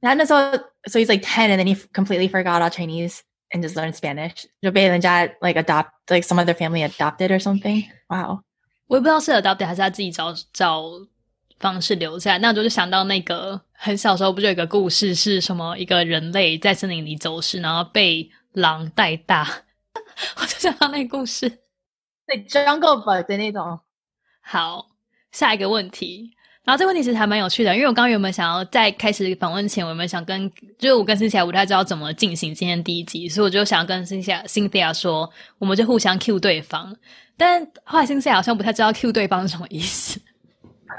[0.01, 0.41] 然后那时候
[0.86, 3.19] ，so he's like ten, and then he completely forgot all Chinese
[3.51, 4.45] and just learned Spanish.
[4.62, 7.86] 就被人家 like adopt, like some other family adopted or something.
[8.10, 8.41] Wow.
[8.88, 10.84] 我也不知道是 adopted 还是他自己找找
[11.60, 12.38] 方式留下。
[12.38, 19.47] 那我就想到那个很小时候不就有一个故事，是什么一个人类在森林里走失，然后被狼带大。
[20.39, 21.49] 我就想到那个故事，
[22.27, 23.79] 对 Jungle Book 的那种。
[24.41, 24.87] 好，
[25.31, 26.31] 下一个问题。
[26.63, 36.95] 然后这个问题其实还蛮有趣的，因为我刚刚原本想要在开始访问前，我们想跟，就是我跟辛西亚不太知道怎么进行今天第一集，所以我就想跟辛西亚、辛西亚说，我们就互相 Q 对方。
[37.35, 40.21] 但后来辛西亚好像不太知道 Q 对方是什么意思，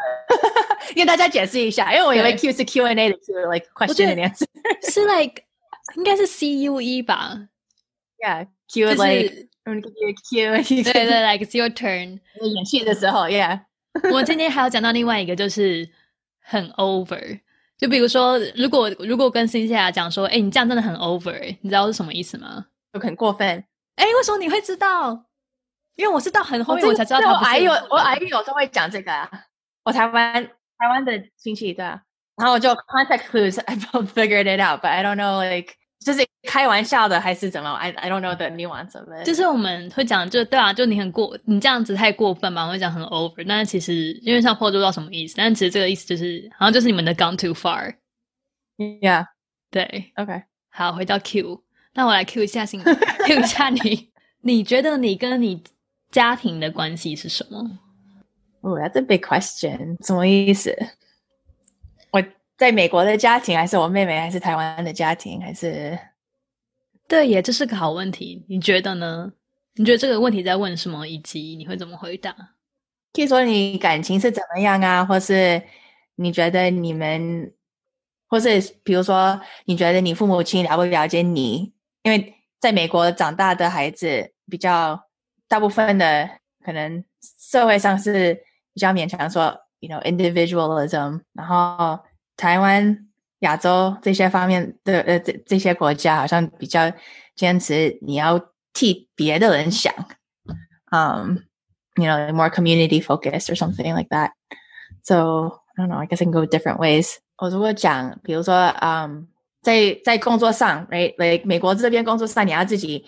[0.97, 4.47] 跟大家解释一下，因为我以为 Q 是 Q and A 的 Q，like question and answer，
[4.93, 5.45] 是 like
[5.97, 7.49] 应该是 C U E 吧
[8.19, 9.93] ？Yeah，Q like I'm gonna give
[10.39, 12.21] you a Q，对对，like it's your turn。
[12.41, 13.61] 演戏的时候，Yeah。
[14.13, 15.89] 我今天还要讲到另外一个，就是
[16.41, 17.41] 很 over。
[17.77, 22.67] 就比如说，如果如果跟新西亚讲说，哎，你这样真的很 over，你知道是什么意思吗？
[22.93, 23.47] 就很过分。
[23.97, 25.27] 哎，为什么你会知道？
[25.97, 27.19] 因为我是到很后面我才知道。
[27.21, 29.29] 我阿姨有我阿姨有时候会讲这个啊。
[29.85, 30.43] 我台湾
[30.79, 32.01] 台湾的亲戚对啊，
[32.37, 33.77] 然后我就 context clues，I
[34.15, 35.75] figured it out，but I don't know like。
[36.05, 39.25] 就是开玩笑的还是怎么？I I don't know the nuance of it。
[39.25, 43.45] 就是我们会讲，就对啊，就你很过，你这样子太过分嘛，会讲很 over。
[43.47, 47.95] 但是其实因为像破都知道什么意思，但其实这个意思就是好像就是你们的 gone too far。
[48.79, 49.27] Yeah，
[49.71, 50.43] 对，OK。
[50.71, 51.63] 好，回到 Q，
[51.95, 54.11] 那我来 Q 一下新 Q 一下你，
[54.43, 55.63] 你觉得你跟你
[56.11, 57.79] 家庭的关系是什么
[58.63, 60.05] ？Oh, that's a big question。
[60.05, 60.75] 什么意思？
[62.63, 62.69] 我。
[62.69, 65.99] 在美国的家庭，还是我妹妹，还是台湾的家庭，还是？
[67.09, 68.47] 对，也这是个好问题。
[68.49, 69.33] 你觉得呢？
[69.75, 71.05] 你觉得这个问题在问什么？
[71.05, 72.33] 以及你会怎么回答？
[73.13, 75.05] 可以说你感情是怎么样啊？
[75.05, 75.61] 或是
[76.15, 77.53] 你觉得你们，
[78.29, 81.73] 或是比如说，你觉得你父母亲了不了解你？
[82.05, 85.09] 因为在美国长大的孩子，比较
[85.49, 86.31] 大部分的
[86.65, 87.05] 可能
[87.41, 88.35] 社会上是
[88.73, 91.99] 比较勉强说，you know individualism，然后。
[92.42, 93.08] 台湾、
[93.40, 96.92] 亚洲这些方面的呃，这这些国家好像比较
[97.36, 98.40] 坚持你要
[98.74, 99.94] 替别的人想，
[100.92, 101.46] 嗯，
[101.96, 104.32] you know more community focused or something like that.
[105.04, 105.98] So I don't know.
[105.98, 107.16] I guess I can go different ways.
[107.38, 109.28] 我如果讲，比如说，嗯，
[109.62, 113.06] 在在工作上，right，like 美国这边工作上，你要自己，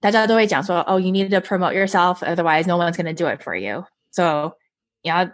[0.00, 3.84] 大家都会讲说，oh, you need to promote yourself, otherwise no one's going to do it for you.
[4.10, 4.56] So
[5.02, 5.24] 你要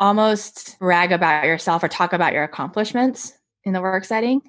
[0.00, 3.32] almost brag about yourself or talk about your accomplishments
[3.64, 4.40] in the work setting。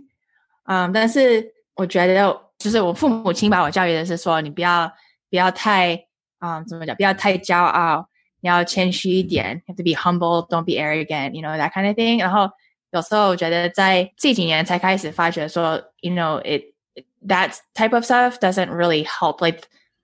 [0.65, 4.91] 嗯，但是我觉得，就是我父母亲把我教育的是说，你不要
[5.29, 5.95] 不要太
[6.39, 8.07] 嗯，怎么讲，不要太骄傲，
[8.41, 12.19] 你要谦虚一点，have to be humble, don't be arrogant, you know that kind of thing。
[12.19, 12.49] 然后
[12.91, 16.73] 有时候我觉得在这几年才开始发觉说，you know it
[17.25, 19.63] that type of stuff doesn't really help, like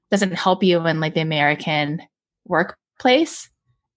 [0.10, 2.00] doesn't help you in like the American
[2.46, 3.46] workplace。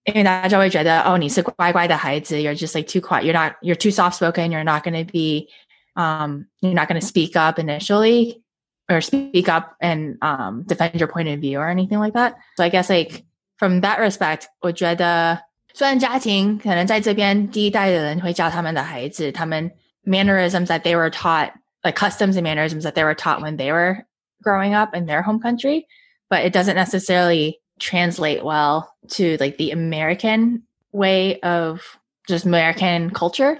[0.05, 5.11] 因为大家会觉得哦，你是乖乖的孩子，you're just like too quiet, you're not, you're too soft spoken, you're not going to
[5.11, 5.47] be,
[5.95, 8.41] um, you're not going to speak up initially
[8.87, 12.35] or speak up and um defend your point of view or anything like that.
[12.55, 13.25] So I guess like
[13.57, 15.39] from that respect，我觉得
[15.73, 19.69] 虽然家庭可能在这边第一代的人会教他们的孩子，他们
[20.05, 21.51] mannerisms that they were taught,
[21.83, 24.05] like customs and mannerisms that they were taught when they were
[24.41, 25.85] growing up in their home country,
[26.29, 31.81] but it doesn't necessarily translate well to like the American way of
[32.27, 33.59] just American culture.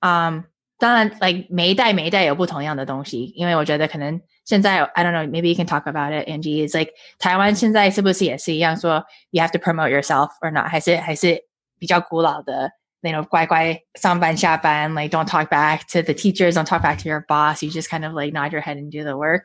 [0.00, 0.44] Um,
[0.78, 9.04] 当然，like 每一代每一代有不同样的东西，因为我觉得可能现在 I don't know maybe you can talk about it Angie is like 台湾现在是不是也是一样说
[9.30, 11.42] you have to promote yourself or not 还是还是
[11.80, 17.88] 比较古老的那种乖乖上班下班 like don't talk back to the teachers don't talk back to your boss you just
[17.88, 19.42] kind of like nod your head and do the work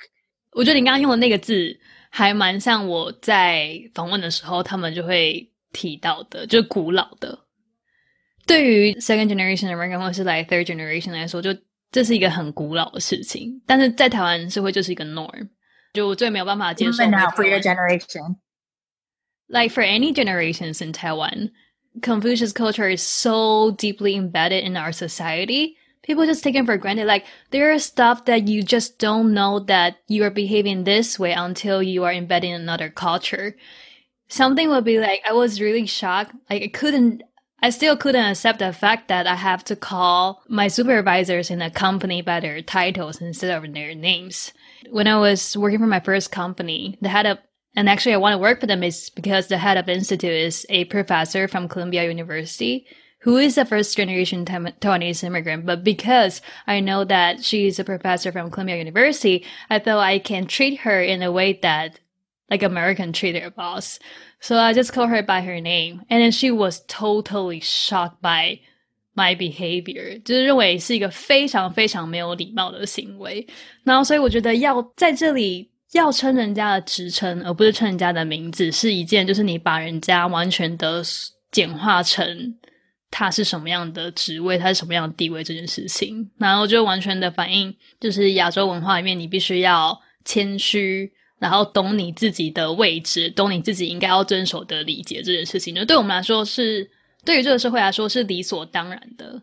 [0.51, 1.75] 我觉得你刚刚用的那个字
[2.10, 7.38] 还蛮像我在访问的时候，他们就会提到的，就古老的。
[8.46, 11.54] 对于 second generation American 或是来 third generation 来说，就
[11.92, 13.62] 这是一个很古老的事情。
[13.66, 15.48] 但是在台湾社会就是一个 norm，
[15.92, 16.92] 就我最没有办法接受。
[16.92, 18.36] For your generation,
[19.48, 21.50] like for any generations in Taiwan,
[22.00, 25.77] Confucius culture is so deeply embedded in our society
[26.08, 27.06] people just take it for granted.
[27.06, 31.32] Like there are stuff that you just don't know that you are behaving this way
[31.32, 33.54] until you are embedding another culture.
[34.26, 36.34] Something would be like, I was really shocked.
[36.48, 37.22] Like I couldn't,
[37.62, 41.70] I still couldn't accept the fact that I have to call my supervisors in a
[41.70, 44.52] company by their titles instead of their names.
[44.90, 47.38] When I was working for my first company, the head of
[47.76, 50.66] and actually I want to work for them is because the head of institute is
[50.70, 52.86] a professor from Columbia University
[53.23, 58.31] who is a first generation Taiwanese immigrant, but because I know that she's a professor
[58.31, 61.99] from Columbia University, I thought I can treat her in a way that
[62.49, 63.97] like American treat their boss.
[64.41, 68.59] So I just called her by her name, and then she was totally shocked by
[69.15, 73.47] my behavior，就是认为是一个非常非常没有礼貌的行为。
[73.85, 81.01] 然后，所以我觉得要在这里要称人家的职称，而不是称人家的名字，是一件就是你把人家完全的
[81.51, 82.55] 简化成
[83.10, 86.30] 他是什么样的职位，他是什么样的地位这件事情。
[86.38, 91.12] 然后就完全的反映，就是亚洲文化里面，你必须要谦虚。
[91.40, 96.90] 然后懂你自己的位置，懂你自己应该要遵守的礼节这件事情，就对我们来说是，
[97.24, 99.40] 对于这个社会来说是理所当然的。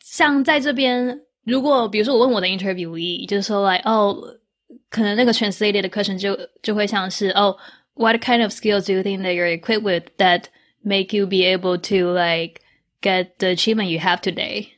[0.00, 4.36] 像在这边，如果比如说我问我的 interviewee，就是说，like，哦，
[4.90, 7.56] 可能那个 translated 的课程就就会像是，哦
[7.94, 10.46] ，what kind of skills do you think that you're equipped with that
[10.82, 12.60] make you be able to like
[13.00, 14.68] get the achievement you have today？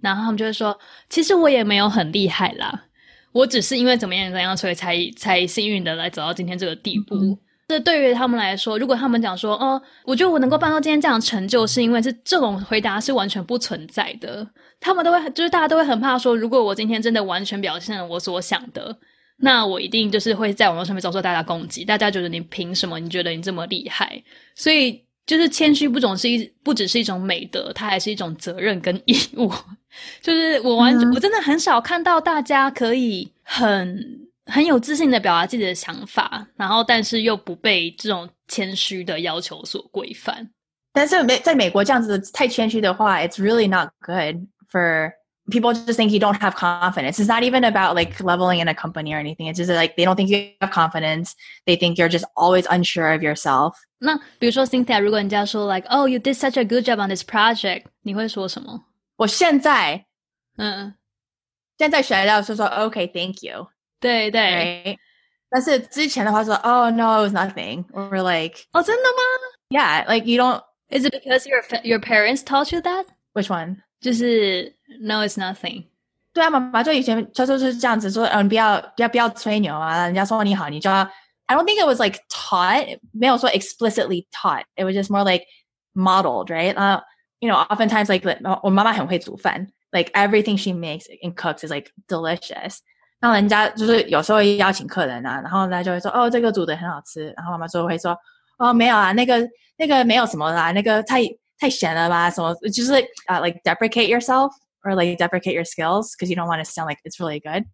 [0.00, 2.84] 然后他们就会说，其实我也没有很厉害啦。
[3.32, 7.16] 我只是因为怎么样怎样，所以才才幸运的来走到今天这个地步。
[7.68, 14.46] 这对于他们来说，如果他们讲说，哦，我觉得我能够办到今天这样成就，是因为这这种回答是完全不存在的。
[14.78, 18.94] 他们都会，就是大家都会很怕说，如果我今天真的完全表现了我所想的，
[19.38, 21.84] 那我一定就是会在网络上面遭受大家攻击。
[21.84, 23.00] 大家觉得你凭什么？
[23.00, 24.22] 你觉得你这么厉害？
[24.54, 25.02] 所以。
[25.26, 29.50] 就是谦虚不总是一不只是一种美德，它还是一种责任跟义务。
[30.20, 40.50] 就是我完全我真的很少看到大家可以很很有自信的表达自己的想法，然后但是又不被这种谦虚的要求所规范。
[40.92, 45.10] 但是美在美国这样子太谦虚的话，it's really not good for
[45.49, 45.73] people.
[45.73, 47.19] Just think you don't have confidence.
[47.19, 49.47] It's not even about like leveling in a company or anything.
[49.47, 51.35] It's just like they don't think you have confidence.
[51.65, 53.75] They think you're just always unsure of yourself.
[53.99, 58.85] 那比如说 Cynthia，如果人家说 like oh you did such a good job on this project，你会说什么？
[59.17, 60.05] 我现在，
[60.57, 60.93] 嗯，
[61.77, 63.67] 现在学到就说 OK thank you，
[63.99, 64.97] 对对。
[65.49, 69.19] 但是之前的话说 oh no it was nothing or like 哦真的吗？
[69.69, 70.63] Yeah like you don't.
[70.91, 73.05] Is it because your your parents taught you that?
[73.33, 73.83] Which one?
[74.03, 75.85] 就是 no it's nothing。
[76.31, 81.09] 对啊，妈妈就以前就就是这样子说，嗯，不要不要不要吹牛啊，人家说你好，你就要
[81.47, 84.65] I don't think it was like taught, also explicitly taught.
[84.75, 85.45] It was just more like
[85.95, 86.75] modeled, right?
[86.75, 87.01] Uh,
[87.39, 88.23] you know, oftentimes like
[89.91, 92.77] like everything she makes and cooks is like delicious.
[93.19, 98.15] 那人家就是有时候邀请客人啊，然后呢就会说哦这个煮的很好吃，然后妈妈就会说
[98.59, 101.23] 哦没有啊那个那个没有什么啦，那个太
[101.59, 104.51] 太咸了吧什么，就是 like uh, like deprecate yourself
[104.83, 107.65] or like deprecate your skills because you don't want to sound like it's really good.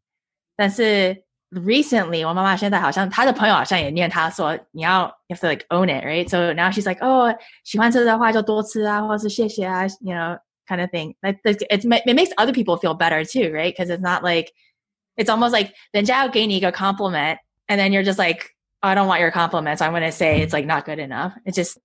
[0.56, 7.34] 但是 recently 我妈妈现在好像她的朋友好像也念她说你要 you have to like own it right so now she's like oh
[7.64, 10.38] 喜欢吃的话就多吃啊或是谢谢啊 you know
[10.68, 14.02] kind of thing like it's it makes other people feel better too right because it's
[14.02, 14.52] not like
[15.16, 17.38] it's almost like 人家要给你一个 compliment
[17.68, 18.48] and then you're just like
[18.82, 21.00] oh, I don't want your compliment so I'm going to say it's like not good
[21.00, 21.78] enough it's just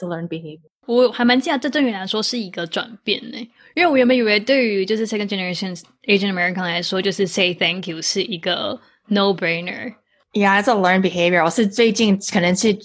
[0.00, 3.38] to learn behavior 我还蛮惊讶，这对于来说是一个转变呢。
[3.74, 9.94] 因为我原本以为对于就是 second generation Asian American 来说，就是 say thank you 是一个 no brainer.
[10.32, 11.44] Yeah, it's a learned behavior.
[11.44, 12.76] 我是最近可能是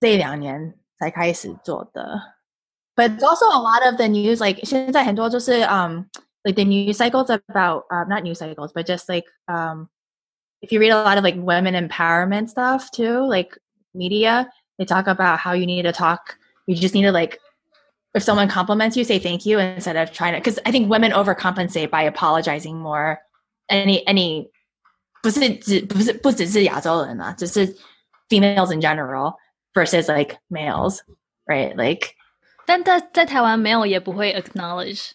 [0.00, 2.20] 这两年才开始做的。
[2.94, 6.04] But also a lot of the news, like 现在很多就是 um
[6.44, 9.88] like the news cycles about uh, not news cycles, but just like um
[10.60, 13.58] if you read a lot of like women empowerment stuff too, like
[13.92, 16.36] media, they talk about how you need to talk.
[16.66, 17.38] You just need to like
[18.14, 20.38] if someone compliments you, say thank you instead of trying to.
[20.38, 23.18] Because I think women overcompensate by apologizing more.
[23.70, 24.50] Any any
[25.22, 27.74] 不是只不是不只是亚洲人啊，只是
[28.28, 29.36] females in general
[29.72, 30.98] versus like males,
[31.46, 31.74] right?
[31.76, 32.08] Like，
[32.66, 35.12] 但在在台湾没有也不会 acknowledge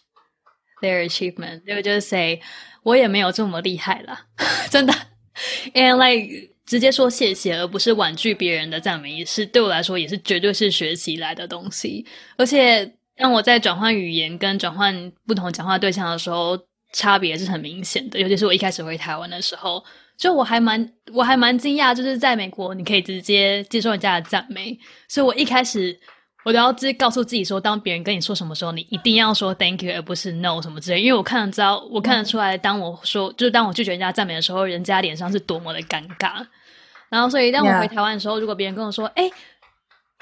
[0.80, 2.40] their achievement，就就是 say
[2.82, 4.26] 我也没有这么厉害啦，
[4.70, 4.94] 真的。
[5.74, 12.05] And like 直接说谢谢，而不是婉拒别人的赞美，也是对我来说也是绝对是学习来的东西。
[12.37, 16.59] 而且让我在转换语言跟转换不同讲话对象的时候。
[16.95, 19.83] 差别是很明显的，尤其是我一开始回台湾的时候，
[20.15, 25.99] 就我还蛮我还蛮惊讶，就是在美国你可以直接接受人家的赞美，所以我一开始
[26.43, 36.45] 我都要自己告诉自己说，当别人跟你说什么时候，你一定要说 thank you 而不是 no 什么之类，因为我看得知道，我看得出来，当我说就是当我拒绝人家赞美的时候，人家脸上是多么的尴尬。
[37.09, 39.29] 然后，所以当我回台湾的时候，如果别人跟我说，哎，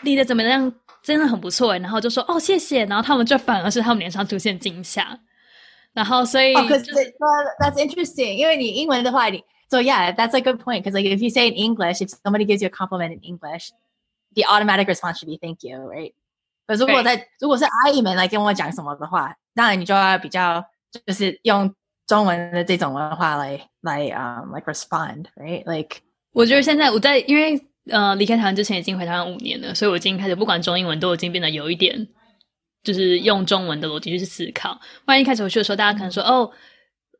[0.01, 5.17] 你的怎么样，真的很不错，然后就说哦谢谢，然后他们就反而是他们脸上出现惊吓。
[5.93, 6.83] 然后所以 oh, cause
[7.59, 8.33] that's interesting.
[8.33, 10.83] 因为你英文的话，你 so yeah, that's a good point.
[10.83, 13.71] Because like if you say in English, if somebody gives you a compliment in English,
[14.35, 16.13] the automatic response should be thank you, right?
[16.67, 20.63] 可如果在如果是阿姨们来跟我讲什么的话，当然你就要比较
[21.05, 21.73] 就是用
[22.07, 25.63] 中文的这种文化来来啊、um, like respond, right?
[25.65, 25.97] Like
[26.33, 27.59] 我觉得现在我在因为
[27.89, 32.07] 呃离开台湾之前已经回台湾五年了，所以我已经开始不管中英文都已经变得有一点，
[32.83, 34.79] 就是用中文的逻辑去思考。
[35.05, 36.51] 万一开始回去的时候，大家可能说哦，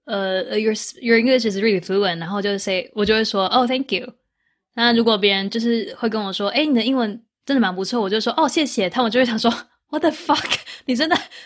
[0.06, 4.14] 呃，your your English is really fluent，然后就是 say 我就会说哦，thank you。
[4.76, 8.90] 那如果别人就是会跟我说，哎，你的英文真的蛮不错，我就说哦，谢谢。
[8.90, 9.52] 他们就会想说
[9.90, 10.54] ，what the fuck，
[10.86, 11.16] 你真的，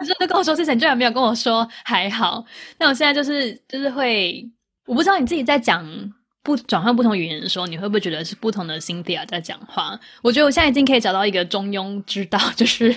[0.00, 2.44] 你真的跟我说谢谢，你居然没有跟我说还好。
[2.78, 4.44] 那我现在就是就是会，
[4.86, 5.86] 我不知道你自己在讲
[6.42, 9.98] 不转换不同语言的时候，你会不会觉得是不同的心底啊在讲话？
[10.22, 12.94] 我觉得我现在已经可以找到一个中庸之道，就是。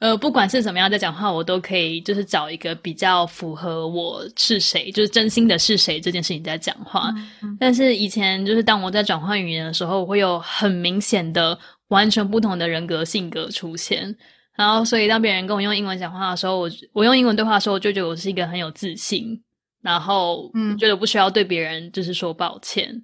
[0.00, 7.12] 呃，不管是怎么样在讲话，我都可以就是找一个比较符合我是谁，就是真心的是谁这件事情在讲话。
[7.58, 14.16] 但是以前就是当我在转换语言的时候，我会有很明显的完全不同的人格性格出现。
[14.54, 19.42] 然后，所以当别人跟我用英文讲话的时候，我我用英文对话的时候，我就觉得我是一个很有自信，
[19.82, 23.02] 然后嗯觉得不需要对别人就是说抱歉。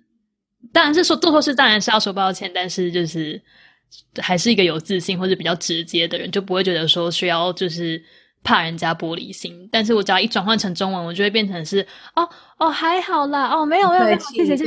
[0.73, 3.43] 当然是说做错事当然是要说抱歉，但是就是。
[4.23, 8.03] 还是一个有自信或者比较直接的人，就不会觉得说需要就是
[8.43, 9.69] 怕人家玻璃心。
[9.73, 12.29] 但是我只要一转换成中文，我就会变成是哦
[12.59, 14.67] 哦还好啦哦没有没有谢谢谢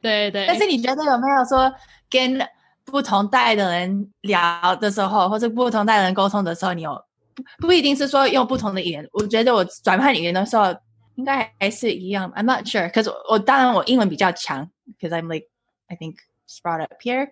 [0.00, 0.46] 对对。
[0.46, 1.72] 但是你觉得有没有说
[2.10, 2.38] 跟
[2.84, 7.02] 不同代的人聊的时候，或者不同代的人沟通的时候，你有
[7.34, 9.08] 不不一定是说用不同的语言？
[9.12, 10.66] 我觉得我转换语言的时候
[11.16, 12.30] 应该还是一样。
[12.36, 14.70] I'm not sure，可是我当然我英文比较强
[15.00, 15.48] ，because I'm like
[15.88, 16.16] I think
[16.62, 17.28] brought up here。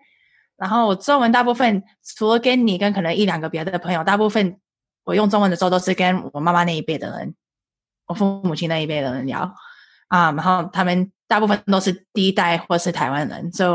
[0.63, 1.83] 然后我中文大部分
[2.17, 4.57] 除了跟你跟可能一两个别的朋友，大部分
[5.03, 7.35] 我用中文的时候都是跟我妈妈那一辈的人，
[8.07, 9.53] 我父母亲那一辈的人聊
[10.07, 10.31] 啊。
[10.31, 13.67] 然后他们大部分都是第一代或是台湾人，所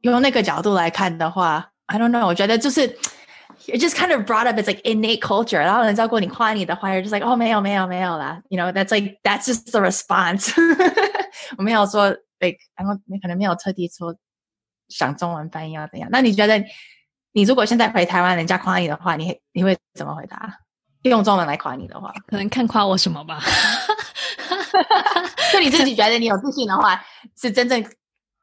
[0.00, 2.88] 以用那个角度来看的话，I don't know，我觉得就是
[3.66, 5.58] it just kind of brought up it's like innate culture。
[5.58, 10.50] 然后人家过你夸你的话，就是 like 哦没有没有没有啦，you know that's like that's just the response。
[11.58, 12.08] 我没有说
[12.40, 14.16] like 然后你可能没有特地说。
[14.88, 16.08] 想中文翻译要怎样？
[16.12, 16.62] 那你觉得，
[17.32, 20.60] 你如果现在回台湾，人家夸你的话，你你会怎么回答？
[21.02, 23.40] 用中文来夸你的话，可能看夸我什么吧。
[25.52, 27.00] 就你自己觉得你有自信的话，
[27.40, 27.80] 是真正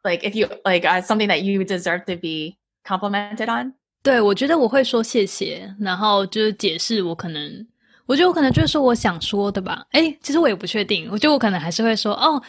[0.03, 3.73] like if you like something that you deserve to be complimented on。
[4.01, 7.67] 对，我觉得我会说谢谢，然后就是解释我可能，
[8.05, 9.85] 我觉得我可能就是说我想说的吧。
[9.91, 12.41] 哎，其实我也不确定，我觉得我可能还是会说哦。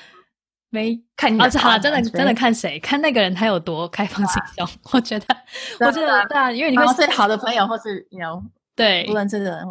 [0.74, 4.68] 没看，而且好，真的真的看谁，看那个人他有多开放心胸。
[4.92, 5.26] 我觉得，
[5.80, 8.44] 我觉得对啊，因为你会是好的朋友，或是 you know，
[8.76, 9.66] 对，无论这个人，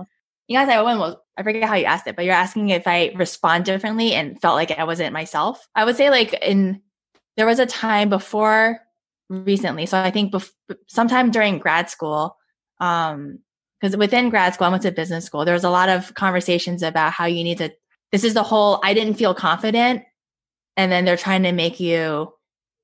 [0.47, 4.59] 你刚才问我，I forget how you asked it, but you're asking if I respond differently and felt
[4.59, 5.59] like I wasn't myself.
[5.73, 6.83] I would say like in
[7.37, 8.81] there was a time before
[9.29, 10.51] recently, so I think bef-
[10.89, 12.37] sometime during grad school,
[12.81, 13.39] um,
[13.81, 15.45] because within grad school, I went to business school.
[15.45, 17.71] There was a lot of conversations about how you need to.
[18.11, 18.81] This is the whole.
[18.83, 20.03] I didn't feel confident
[20.77, 22.33] and then they're trying to make you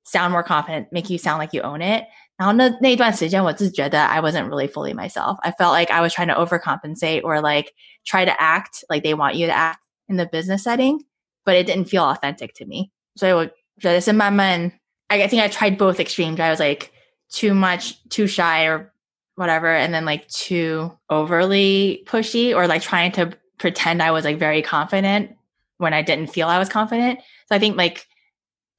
[0.03, 2.05] sound more confident, make you sound like you own it.
[2.37, 5.37] 然后那那段时间，我自觉得 I wasn't really fully myself.
[5.41, 7.73] I felt like I was trying to overcompensate or like
[8.05, 10.99] try to act like they want you to act in the business setting,
[11.45, 12.91] but it didn't feel authentic to me.
[13.15, 13.45] So 所以我
[13.79, 14.71] 觉得是慢慢
[15.07, 16.41] I think I tried both extremes.
[16.41, 16.91] I was like
[17.29, 18.91] too much, too shy or
[19.35, 24.37] whatever, and then like too overly pushy or like trying to pretend I was like
[24.37, 25.31] very confident
[25.79, 27.19] when I didn't feel I was confident.
[27.47, 28.05] So I think like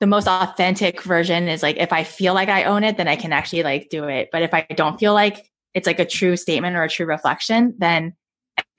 [0.00, 3.16] the most authentic version is like if I feel like I own it, then I
[3.16, 4.28] can actually like do it.
[4.32, 5.44] But if I don't feel like
[5.74, 8.14] it's like a true statement or a true reflection, then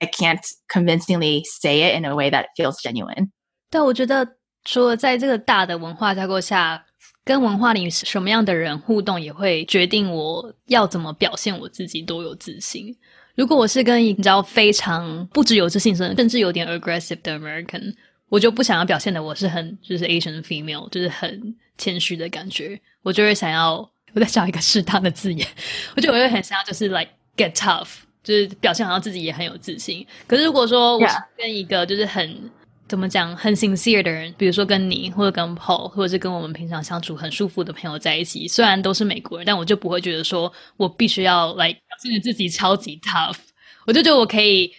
[0.00, 3.30] I can't convincingly say it in a way that feels genuine.
[3.70, 4.26] 对，我觉得
[4.64, 6.84] 除了在这个大的文化架构下，
[7.24, 12.96] 跟文化里什么样的人互动，也会决定我要怎么表现我自己多有自信。
[13.36, 17.94] 如果我是跟你知道非常不只有自信，甚至有点 aggressive 的 American，
[18.33, 22.81] 我就不想要表现的我是很就是 Asian female，就是很谦虚的感觉。
[23.03, 23.77] 我就会想要
[24.13, 25.47] 我在找一个适当的字眼，
[25.95, 27.89] 我就我会很想要就是 like get tough，
[28.23, 30.03] 就是表现好像自己也很有自信。
[30.25, 31.07] 可是如果说我
[31.37, 32.49] 跟一个就是很
[32.87, 43.37] 怎么讲很 sincere 的人，比如说跟你或者跟 Paul，或者是跟我们平常相处很舒服的朋友在一起，虽然都是美国人，但我就不会觉得说我必须要来表现自己超级 tough。
[43.85, 44.73] 我就觉得我可以。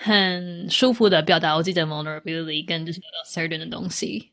[0.00, 4.32] 很舒服的表达我自己的 vulnerability 跟就是 certain 的东西。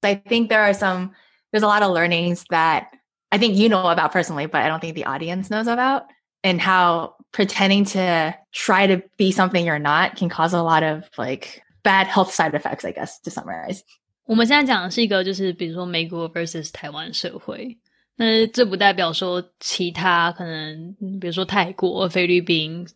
[0.00, 1.10] I think there are some
[1.50, 2.88] there's a lot of learnings that
[3.30, 6.04] I think you know about personally, but I don't think the audience knows about,
[6.42, 11.04] and how pretending to try to be something you're not can cause a lot of
[11.16, 12.84] like bad health side effects.
[12.84, 13.80] I guess to summarize.
[14.26, 17.76] 我们现在讲的是一个，就是比如说美国 versus 台湾社会，
[18.16, 22.86] 那这不代表说其他可能，比如说泰国、菲律宾、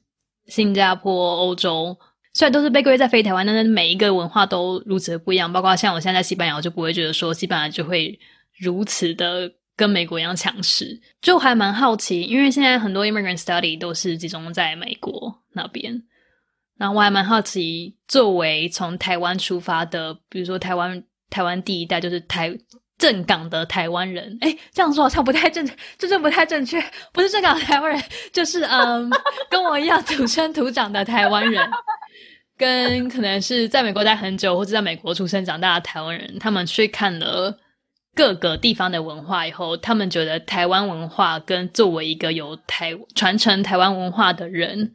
[0.48, 1.98] 新加坡、欧洲，
[2.34, 5.52] 虽然都是被归在非台湾，但是每一个文化都如此的不一样。
[5.52, 8.20] 包括像我现在在西班牙，我就不会觉得说西班牙就会
[8.58, 11.00] 如此的跟美国一样强势？
[11.22, 16.04] 就还蛮好奇，因为现在很多 immigrant study 都是集中在美国那边，
[16.78, 22.58] 然后我还蛮好奇，作为从台湾出发的，比如说台湾台湾第一代就是台。
[23.04, 26.82] 正港的台湾人，哎，这样说好像不太正， 这就不太正确。
[27.12, 28.02] 不是正港的台湾人，
[28.32, 29.12] 就是嗯，
[29.52, 31.70] 跟我一样土生土长的台湾人，
[32.58, 37.60] 跟可能是在美国待很久或者在美国出生长大的台湾人，他们去看了
[38.16, 44.94] 各个地方的文化以后，他们觉得台湾文化跟作为一个有台传承台湾文化的人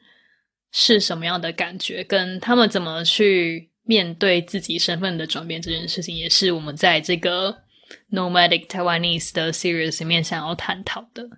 [0.72, 7.67] 是什么样的感觉，跟他们怎么去面对自己身份的转变这件事情，也是我们在这个。
[8.10, 11.28] Nomadic Taiwanese 的 series 里面想要探讨的，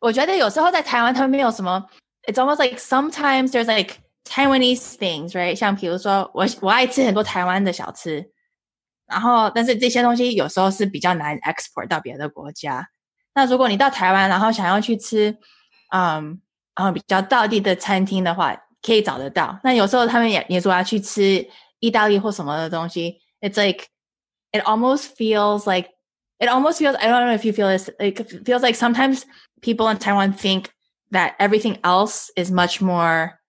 [0.00, 1.84] 我觉得有时候在台湾他们没有什么
[2.26, 5.54] ，It's almost like sometimes there's like Taiwanese things, right？
[5.54, 8.30] 像比如说我我爱吃很多台湾的小吃，
[9.06, 12.88] 然后但是这些东西有时候是比较难 export 到别的国家。
[13.34, 15.36] 那如果你到台湾，然后想要去吃，
[15.92, 16.40] 嗯，
[16.76, 19.58] 然后比较道地的餐厅的话，可以找得到。
[19.64, 21.46] 那有时候他们也也说要去吃
[21.80, 23.86] 意大利或什么的东西，It's like
[24.53, 25.89] it almost feels like
[26.39, 29.25] it almost feels I don't know if you feel this like it feels like sometimes
[29.61, 30.69] people in Taiwan think
[31.11, 33.39] that everything else is much more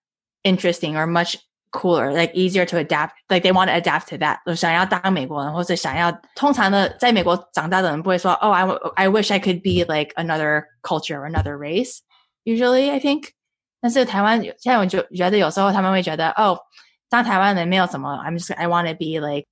[0.43, 1.37] interesting or much
[1.71, 3.13] cooler, like easier to adapt.
[3.29, 4.39] Like they want to adapt to that.
[4.55, 8.65] 想要当美国人，或者想要通常的在美国长大的人不会说，Oh, I
[9.05, 11.99] I wish I could be like another culture or another race.
[12.43, 13.29] Usually, I think.
[13.79, 16.59] 但是台湾现在我就觉得有时候他们会觉得，哦，
[17.09, 19.47] 当台湾人没有什么，I'm just I want to be like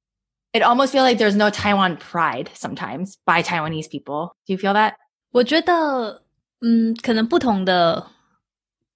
[0.55, 4.37] it almost feel like there's no Taiwan pride sometimes by Taiwanese people.
[4.47, 4.95] Do you feel that?
[5.33, 6.23] 我觉得，
[6.61, 8.07] 嗯，可能不同的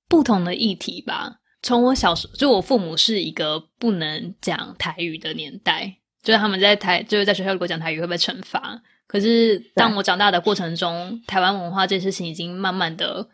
[0.09, 1.41] 不同的议题吧。
[1.61, 8.81] 从我小时候，就我父母是一个不能讲台语的年代，就是他们在台，就是在学校如果讲台语会被惩罚。
[9.09, 13.29] 可是当我长大的过程中，台湾文化这件事情已经慢慢的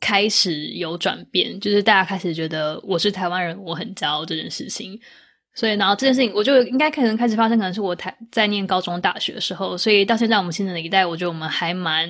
[0.00, 4.98] 开始有转变，就是大家开始觉得我是台湾人，我很骄傲这件事情。
[5.58, 9.76] 所以，然后这件事情，我就应该可能开始发生，可能是我台在念高中、大学的时候。
[9.76, 12.08] 所以到现在，我们新的一代，我觉得我们还蛮，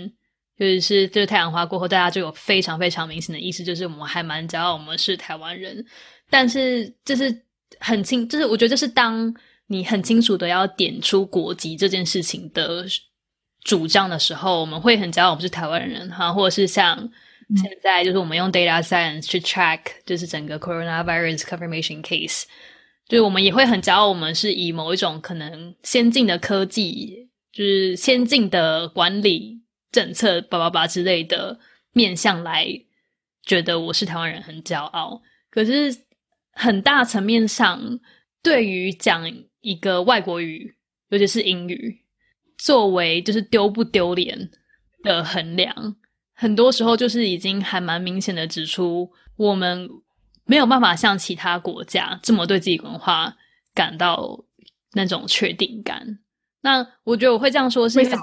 [0.59, 5.83] 就是就是太阳花过后，大家就有非常非常明显的意思，就是我们还蛮骄傲，我们是台湾人。
[6.29, 7.35] 但是，就是
[7.81, 9.35] 很清，就是我觉得，就是当
[9.67, 12.85] 你很清楚的要点出国籍这件事情的
[13.65, 16.99] 主张的时候，我们会很骄傲，我们是台湾人哈，或者是像
[17.57, 22.45] 现在，就是我们用 data science 去 track，就是整个 coronavirus confirmation case。
[23.09, 31.59] 就我们也会很骄傲，我们是以某一种可能先进的科技，就是先进的管理政策，叭叭叭之类的
[31.93, 32.69] 面向来
[33.47, 35.23] 觉得我是台湾人很骄傲。
[35.49, 36.05] 可是
[36.53, 37.99] 很大层面上，
[38.43, 39.25] 对于讲
[39.63, 40.77] 一个外国语，
[41.09, 42.05] 尤其是英语，
[42.59, 44.51] 作为就是丢不丢脸
[45.03, 45.97] 的衡量，
[46.35, 49.89] 很多时候就是已经还蛮明显的指出我们。
[50.49, 53.37] 没有办法像其他国家这么对自己文化
[53.75, 54.45] 感到
[54.95, 56.19] 那种确定感。
[56.63, 58.17] 那我觉得我会这样说，是因为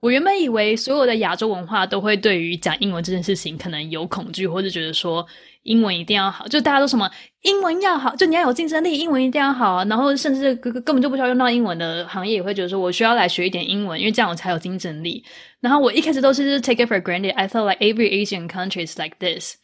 [0.00, 5.24] 我原本以为所有的亚洲文化都会对于讲英文这件事情可能有恐惧，或者觉得说
[5.62, 7.08] 英文一定要好，就大家都什么
[7.42, 9.74] 英文要好，就你要有竞争力，英文一定要好。
[9.74, 15.24] 啊然后甚至根根本就不需要用到英文的行业也会觉得说我需要来学一点英文，因为这样我才有竞争力。
[15.60, 17.34] 然后我一开始都是 take it for granted.
[17.34, 19.56] I thought like every Asian country is like this.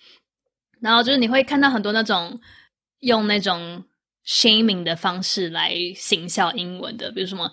[0.81, 2.39] 然后就是你会看到很多那种
[3.01, 3.85] 用那种
[4.27, 7.51] shaming 的方式来行销英文的，比如什么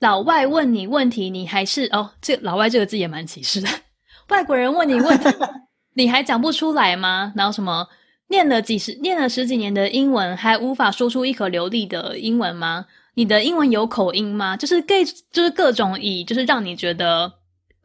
[0.00, 3.68] 老外问你问题，你还是哦，这老外这个字也蛮歧视的。
[4.28, 5.28] 外国人问你问题，
[5.94, 7.32] 你还讲不出来吗？
[7.36, 7.86] 然后什么
[8.28, 12.86] 念了几十念了十几年的英文，还无法说出一口流利的英文吗？
[13.14, 14.56] 你的英文有口音吗？
[14.56, 14.94] 就是各
[15.30, 17.32] 就是各种以就是让你觉得。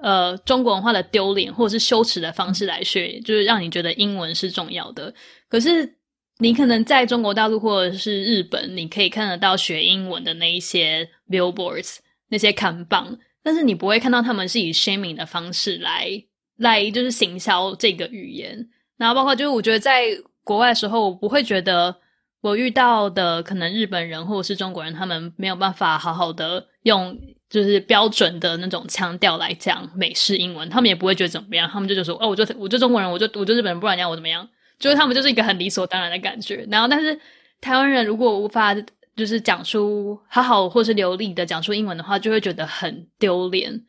[0.02, 5.14] 呃，中国文化的丢脸或者是羞耻的方式来学，就是让你觉得英文是重要的。
[5.50, 5.98] 可是
[6.38, 11.98] 你可能在中国大陆或者是日本，你可以看得到学英文的那一些 billboards
[12.30, 16.10] 那些看榜，但是你不会看到他们是以 shaming 的方式来
[16.56, 18.70] 来就是行销这个语言。
[18.98, 20.06] 然后包括就是我觉得在
[20.46, 21.94] 国外的时候，我不会觉得
[22.40, 27.18] 我遇到的可能日本人或者是中国人，他们没有办法好好的用。
[27.50, 34.48] 就是标准的那种腔调来讲美式英文，他们也不会觉得怎么样，他们就就说哦，我就我就中国人，我就我就日本人，不然你要我怎么样？
[34.78, 36.64] 就是他们就是一个很理所当然的感觉。
[36.70, 37.20] 然后，但是
[37.60, 38.76] 台湾人如果无法
[39.16, 43.84] 就是讲出好好或是流利的讲出英文的话，就会觉得很丢脸。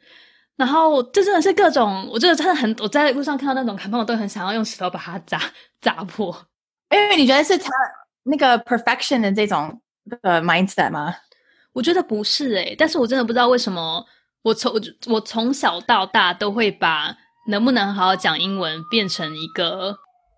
[0.56, 5.38] 然后这真的是各种，我真的真的很，我在路上看到那种看朋我都很想要用石头把它砸
[5.82, 6.34] 砸破。
[6.90, 7.68] 因为你觉得是他
[8.22, 9.82] 那个 perfection 的这种
[10.22, 11.14] 呃 mindset 吗？
[11.80, 14.04] 我觉得不是诶，但是我真的不知道为什么
[14.42, 14.70] 我从
[15.06, 17.16] 我从小到大都会把
[17.48, 19.96] 能不能好好讲英文变成一个，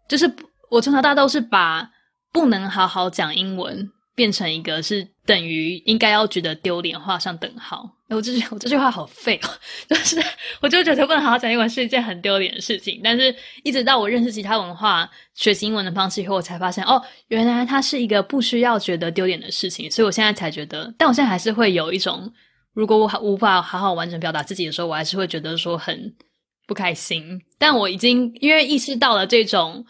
[0.08, 0.32] 就是
[0.70, 1.90] 我从小到大都是把
[2.32, 7.90] 不能好好讲英文变成一个是等于应该要觉得丢脸画上等号。
[8.08, 9.48] 我这句我这句话好废哦，
[9.88, 10.22] 就是
[10.60, 13.00] 我就觉得不能好好讲英文是一件很丢脸的事情。
[13.02, 19.90] 但是一直到我认识其他文化、学习英文的方式以后，我才发现哦，原来它是一个不需要觉得丢脸的事情。
[19.90, 22.32] 所以我现在才觉得，但我现在还是会有一种。
[22.74, 26.14] 如果我无法好好完整表达自己的时候，我还是会觉得说很
[26.66, 27.38] 不开心。
[27.58, 29.84] 但我已经因为意识到了这种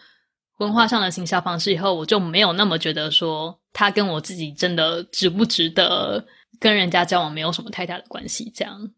[0.63, 6.25] 文化上的行销方式以后，我就没有那么觉得说他跟我自己真的值不值得
[6.59, 8.51] 跟人家交往没有什么太大的关系。
[8.55, 8.91] 这样，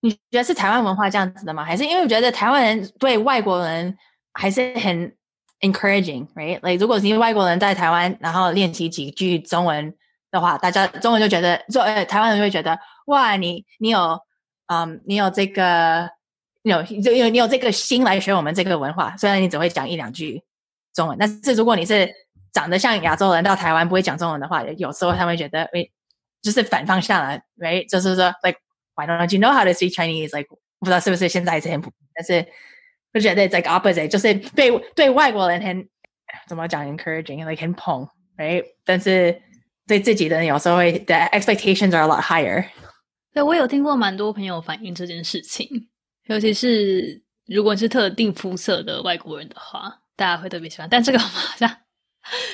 [0.00, 1.64] 你觉得是台湾文化这样子的吗？
[1.64, 3.96] 还是因为我觉得台湾人对外国人
[4.32, 5.14] 还是很
[5.60, 9.94] encouraging，right？like 如果是外国人在台湾，然后练习几句中文
[10.30, 12.78] 的话，大家中文就觉得，做呃台湾人就会觉得。
[13.06, 14.18] 哇，你你有，
[14.66, 16.10] 嗯，你有这个，
[16.62, 19.16] 有就有你有这个心来学我们这个文化。
[19.16, 20.42] 虽然你只会讲一两句
[20.96, 22.10] 中文，但是如果你是
[22.52, 25.92] 长得像亚洲人到台湾不会讲中文的话，有时候他们觉得，诶，
[26.42, 27.86] 就是反方向了，right？
[27.88, 28.58] 就是说，like
[28.94, 30.48] why don't you know how to speak Chinese？like
[30.80, 31.82] 不知道是不是现在这样，
[32.14, 32.44] 但是
[33.12, 35.86] 就觉得 like opposite，就是对对外国人很
[36.48, 38.64] 怎么讲 encouraging，like 很捧，right？
[38.84, 39.40] 但是
[39.86, 42.64] 对自己的有时候会 the expectations are a lot higher。
[43.34, 45.68] 对，我有听过蛮多朋友反映这件事情，
[46.24, 50.88] 尤其是如果是特定肤色的外国人的话，大家会特别喜欢。
[50.90, 51.70] 但这个 好像，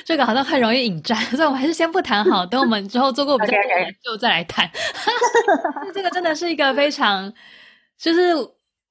[0.05, 4.71] 这个好像很容易引战， 所以我们还是先不谈好， 等我们之后做过比较多研究再来谈。
[5.95, 7.33] 这个真的是一个非常，
[7.99, 8.35] 就是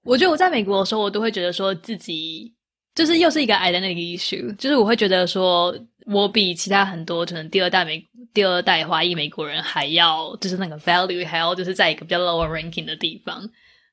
[0.04, 2.54] 我觉得我在美国的时候，我都会觉得说自己
[2.96, 5.76] 就是又是一个 identity issue，就是我会觉得说。
[6.08, 8.04] 我比其他很多可能第二代美
[8.34, 13.48] 第二代华裔美国人还要，就是那个 value 还要就是在一个比较 lower ranking 的地方，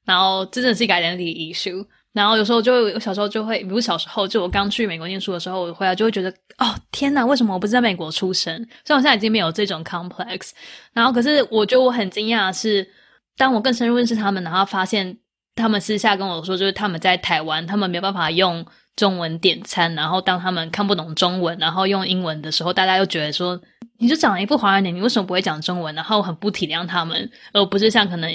[0.06, 1.86] 然后真的是一个 identity issue。
[2.12, 8.56] 然后有时候就我小时候就会，比如小时候就我刚去美国念书的时候，我回来就会觉得，哦天哪，为什么我不是在美国出生？
[8.84, 10.50] 虽然我现在已经没有这种 complex。
[10.92, 12.88] 然后可是我觉得我很惊讶的是，
[13.36, 15.18] 当我更深入认识他们，然后发现
[15.54, 18.66] 他们私下跟我说，就是他们在台湾，他们没有办法用。
[18.96, 23.56] 中文点餐，然后当他们看不懂中文，然后用英文的时候，大家又觉得说，
[24.00, 25.94] 你就长了一副华人脸，你为什么不会讲中文？
[25.94, 28.28] 然后很不体谅他们，而不是像可能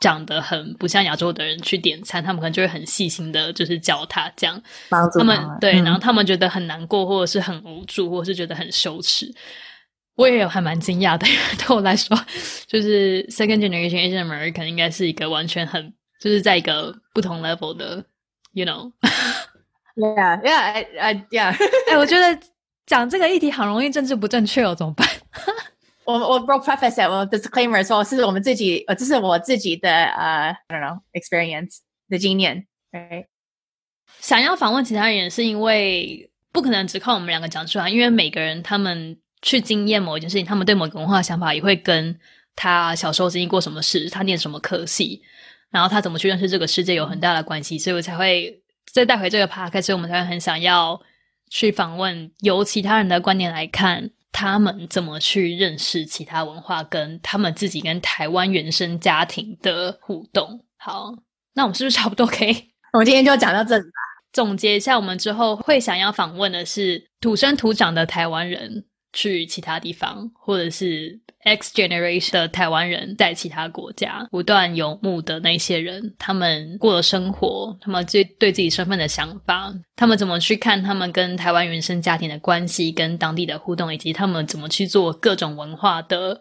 [0.00, 4.60] 长得很不像亚洲的人去点餐，他们可能就会很细心的，就是教他这样。
[4.88, 9.32] 他们对，然后他们觉得很难过，或者是很无助，或者是觉得很羞耻。
[10.16, 11.26] 我也有还蛮惊讶的，
[11.58, 12.18] 对我来说，
[12.66, 18.04] 就是 second generation Asian American 应该是一个完全很就是在一个不同 level 的
[18.52, 18.92] ，you know。
[19.96, 21.56] Yeah, yeah, I, yeah.
[21.90, 22.38] 哎，我觉得
[22.86, 25.06] 讲这个议题很容易政治不正确哦，怎么办？
[26.04, 31.78] 我我我 preface 我 disclaimer 说是我们自己，呃，这是我自己的呃，I don't know experience
[32.08, 32.66] 的经验。
[34.18, 42.18] 想要访问其他人是因为不可能只靠我们两个讲出来，因为每个人他们去经验某一件事情，他们对某个文化的想法也会跟
[42.56, 45.22] 他小时候经历过什么事，他念什么科系，
[45.70, 48.56] 然后他怎么去认识这个世界有很大的关系，所以我才会。
[48.92, 51.00] 再带回这个 p a r k 所以我们才会很想要
[51.48, 60.64] 去访问，由其他人的观点来看，他们怎么去认识其他文化，跟他们自己跟台湾原生家庭的互动。
[60.78, 61.12] 好，
[61.54, 62.70] 那我们是不是差不多可以？
[62.92, 63.90] 我们今天就讲到这里吧。
[64.32, 71.20] 总结一下，我们之后会想要访问的是土生土长的台湾人，去其他地方，或者是。
[71.42, 86.38] X generation 的台湾人在其他国家不断游牧的那些人，他们过的生活，他们对对自己身份的想法，他们怎么去看他们跟台湾原生家庭的关系，跟当地的互动，以及他们怎么去做各种文化的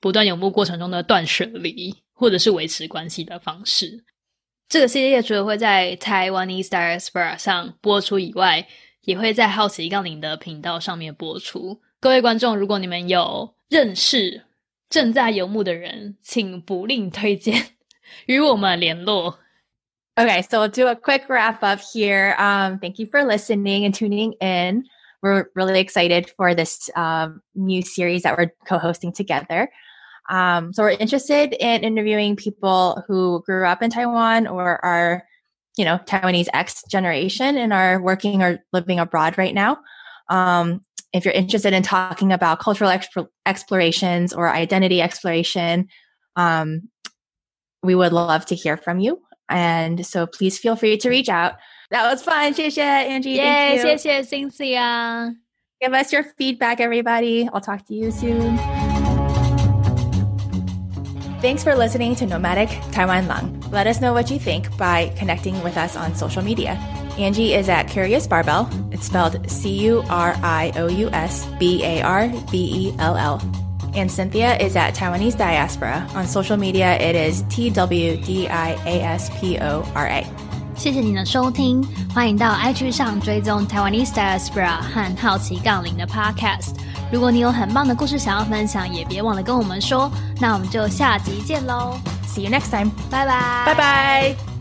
[0.00, 4.04] 不断游牧过程中的断舍离，或者是维持关系的方式。
[4.68, 8.68] 这个系列除了会在台湾 East Diaspora 上播出以外，
[9.02, 11.80] 也会在好奇杠铃的频道上面播出。
[11.99, 14.43] 各位观众，如果你们有认识
[14.89, 17.63] 正在游牧的人，请不吝推荐
[18.25, 19.39] 与我们联络。
[20.15, 22.35] Okay, so we'll do a quick wrap up here.
[22.37, 24.83] Um, thank you for listening and tuning in.
[25.21, 29.69] We're really excited for this um, new series that we're co-hosting together.
[30.29, 35.23] Um, so we're interested in interviewing people who grew up in Taiwan or are,
[35.77, 39.77] you know, Taiwanese X generation and are working or living abroad right now.
[40.29, 40.83] Um,
[41.15, 45.87] if you're interested in talking about cultural exp- explorations or identity exploration,
[46.35, 46.89] um,
[47.83, 49.21] we would love to hear from you.
[49.49, 51.55] And so please feel free to reach out.
[51.89, 52.53] That was fun.
[52.53, 53.35] 谢谢 Angie.
[53.35, 55.35] Yeah, 谢谢 Cynthia.
[55.81, 57.49] Give us your feedback, everybody.
[57.51, 58.57] I'll talk to you soon.
[61.41, 63.59] Thanks for listening to Nomadic Taiwan Lang.
[63.71, 66.77] Let us know what you think by connecting with us on social media.
[67.17, 68.67] Angie is at Curious Barbell.
[68.91, 73.15] It's spelled C U R I O U S B A R B E L
[73.15, 73.39] L.
[73.93, 76.07] And Cynthia is at Taiwanese Diaspora.
[76.15, 80.25] On social media, it is T W D I A S P O R A.
[80.73, 86.73] 谢谢您的收听，欢迎到 IG 上追踪 Taiwanese Diaspora 和好奇杠铃的 Podcast。
[87.11, 90.09] 如果你有很棒的故事想要分享，也别忘了跟我们说。
[90.39, 92.89] 那我们就下集见喽See you next time.
[93.11, 94.54] 拜拜，拜拜。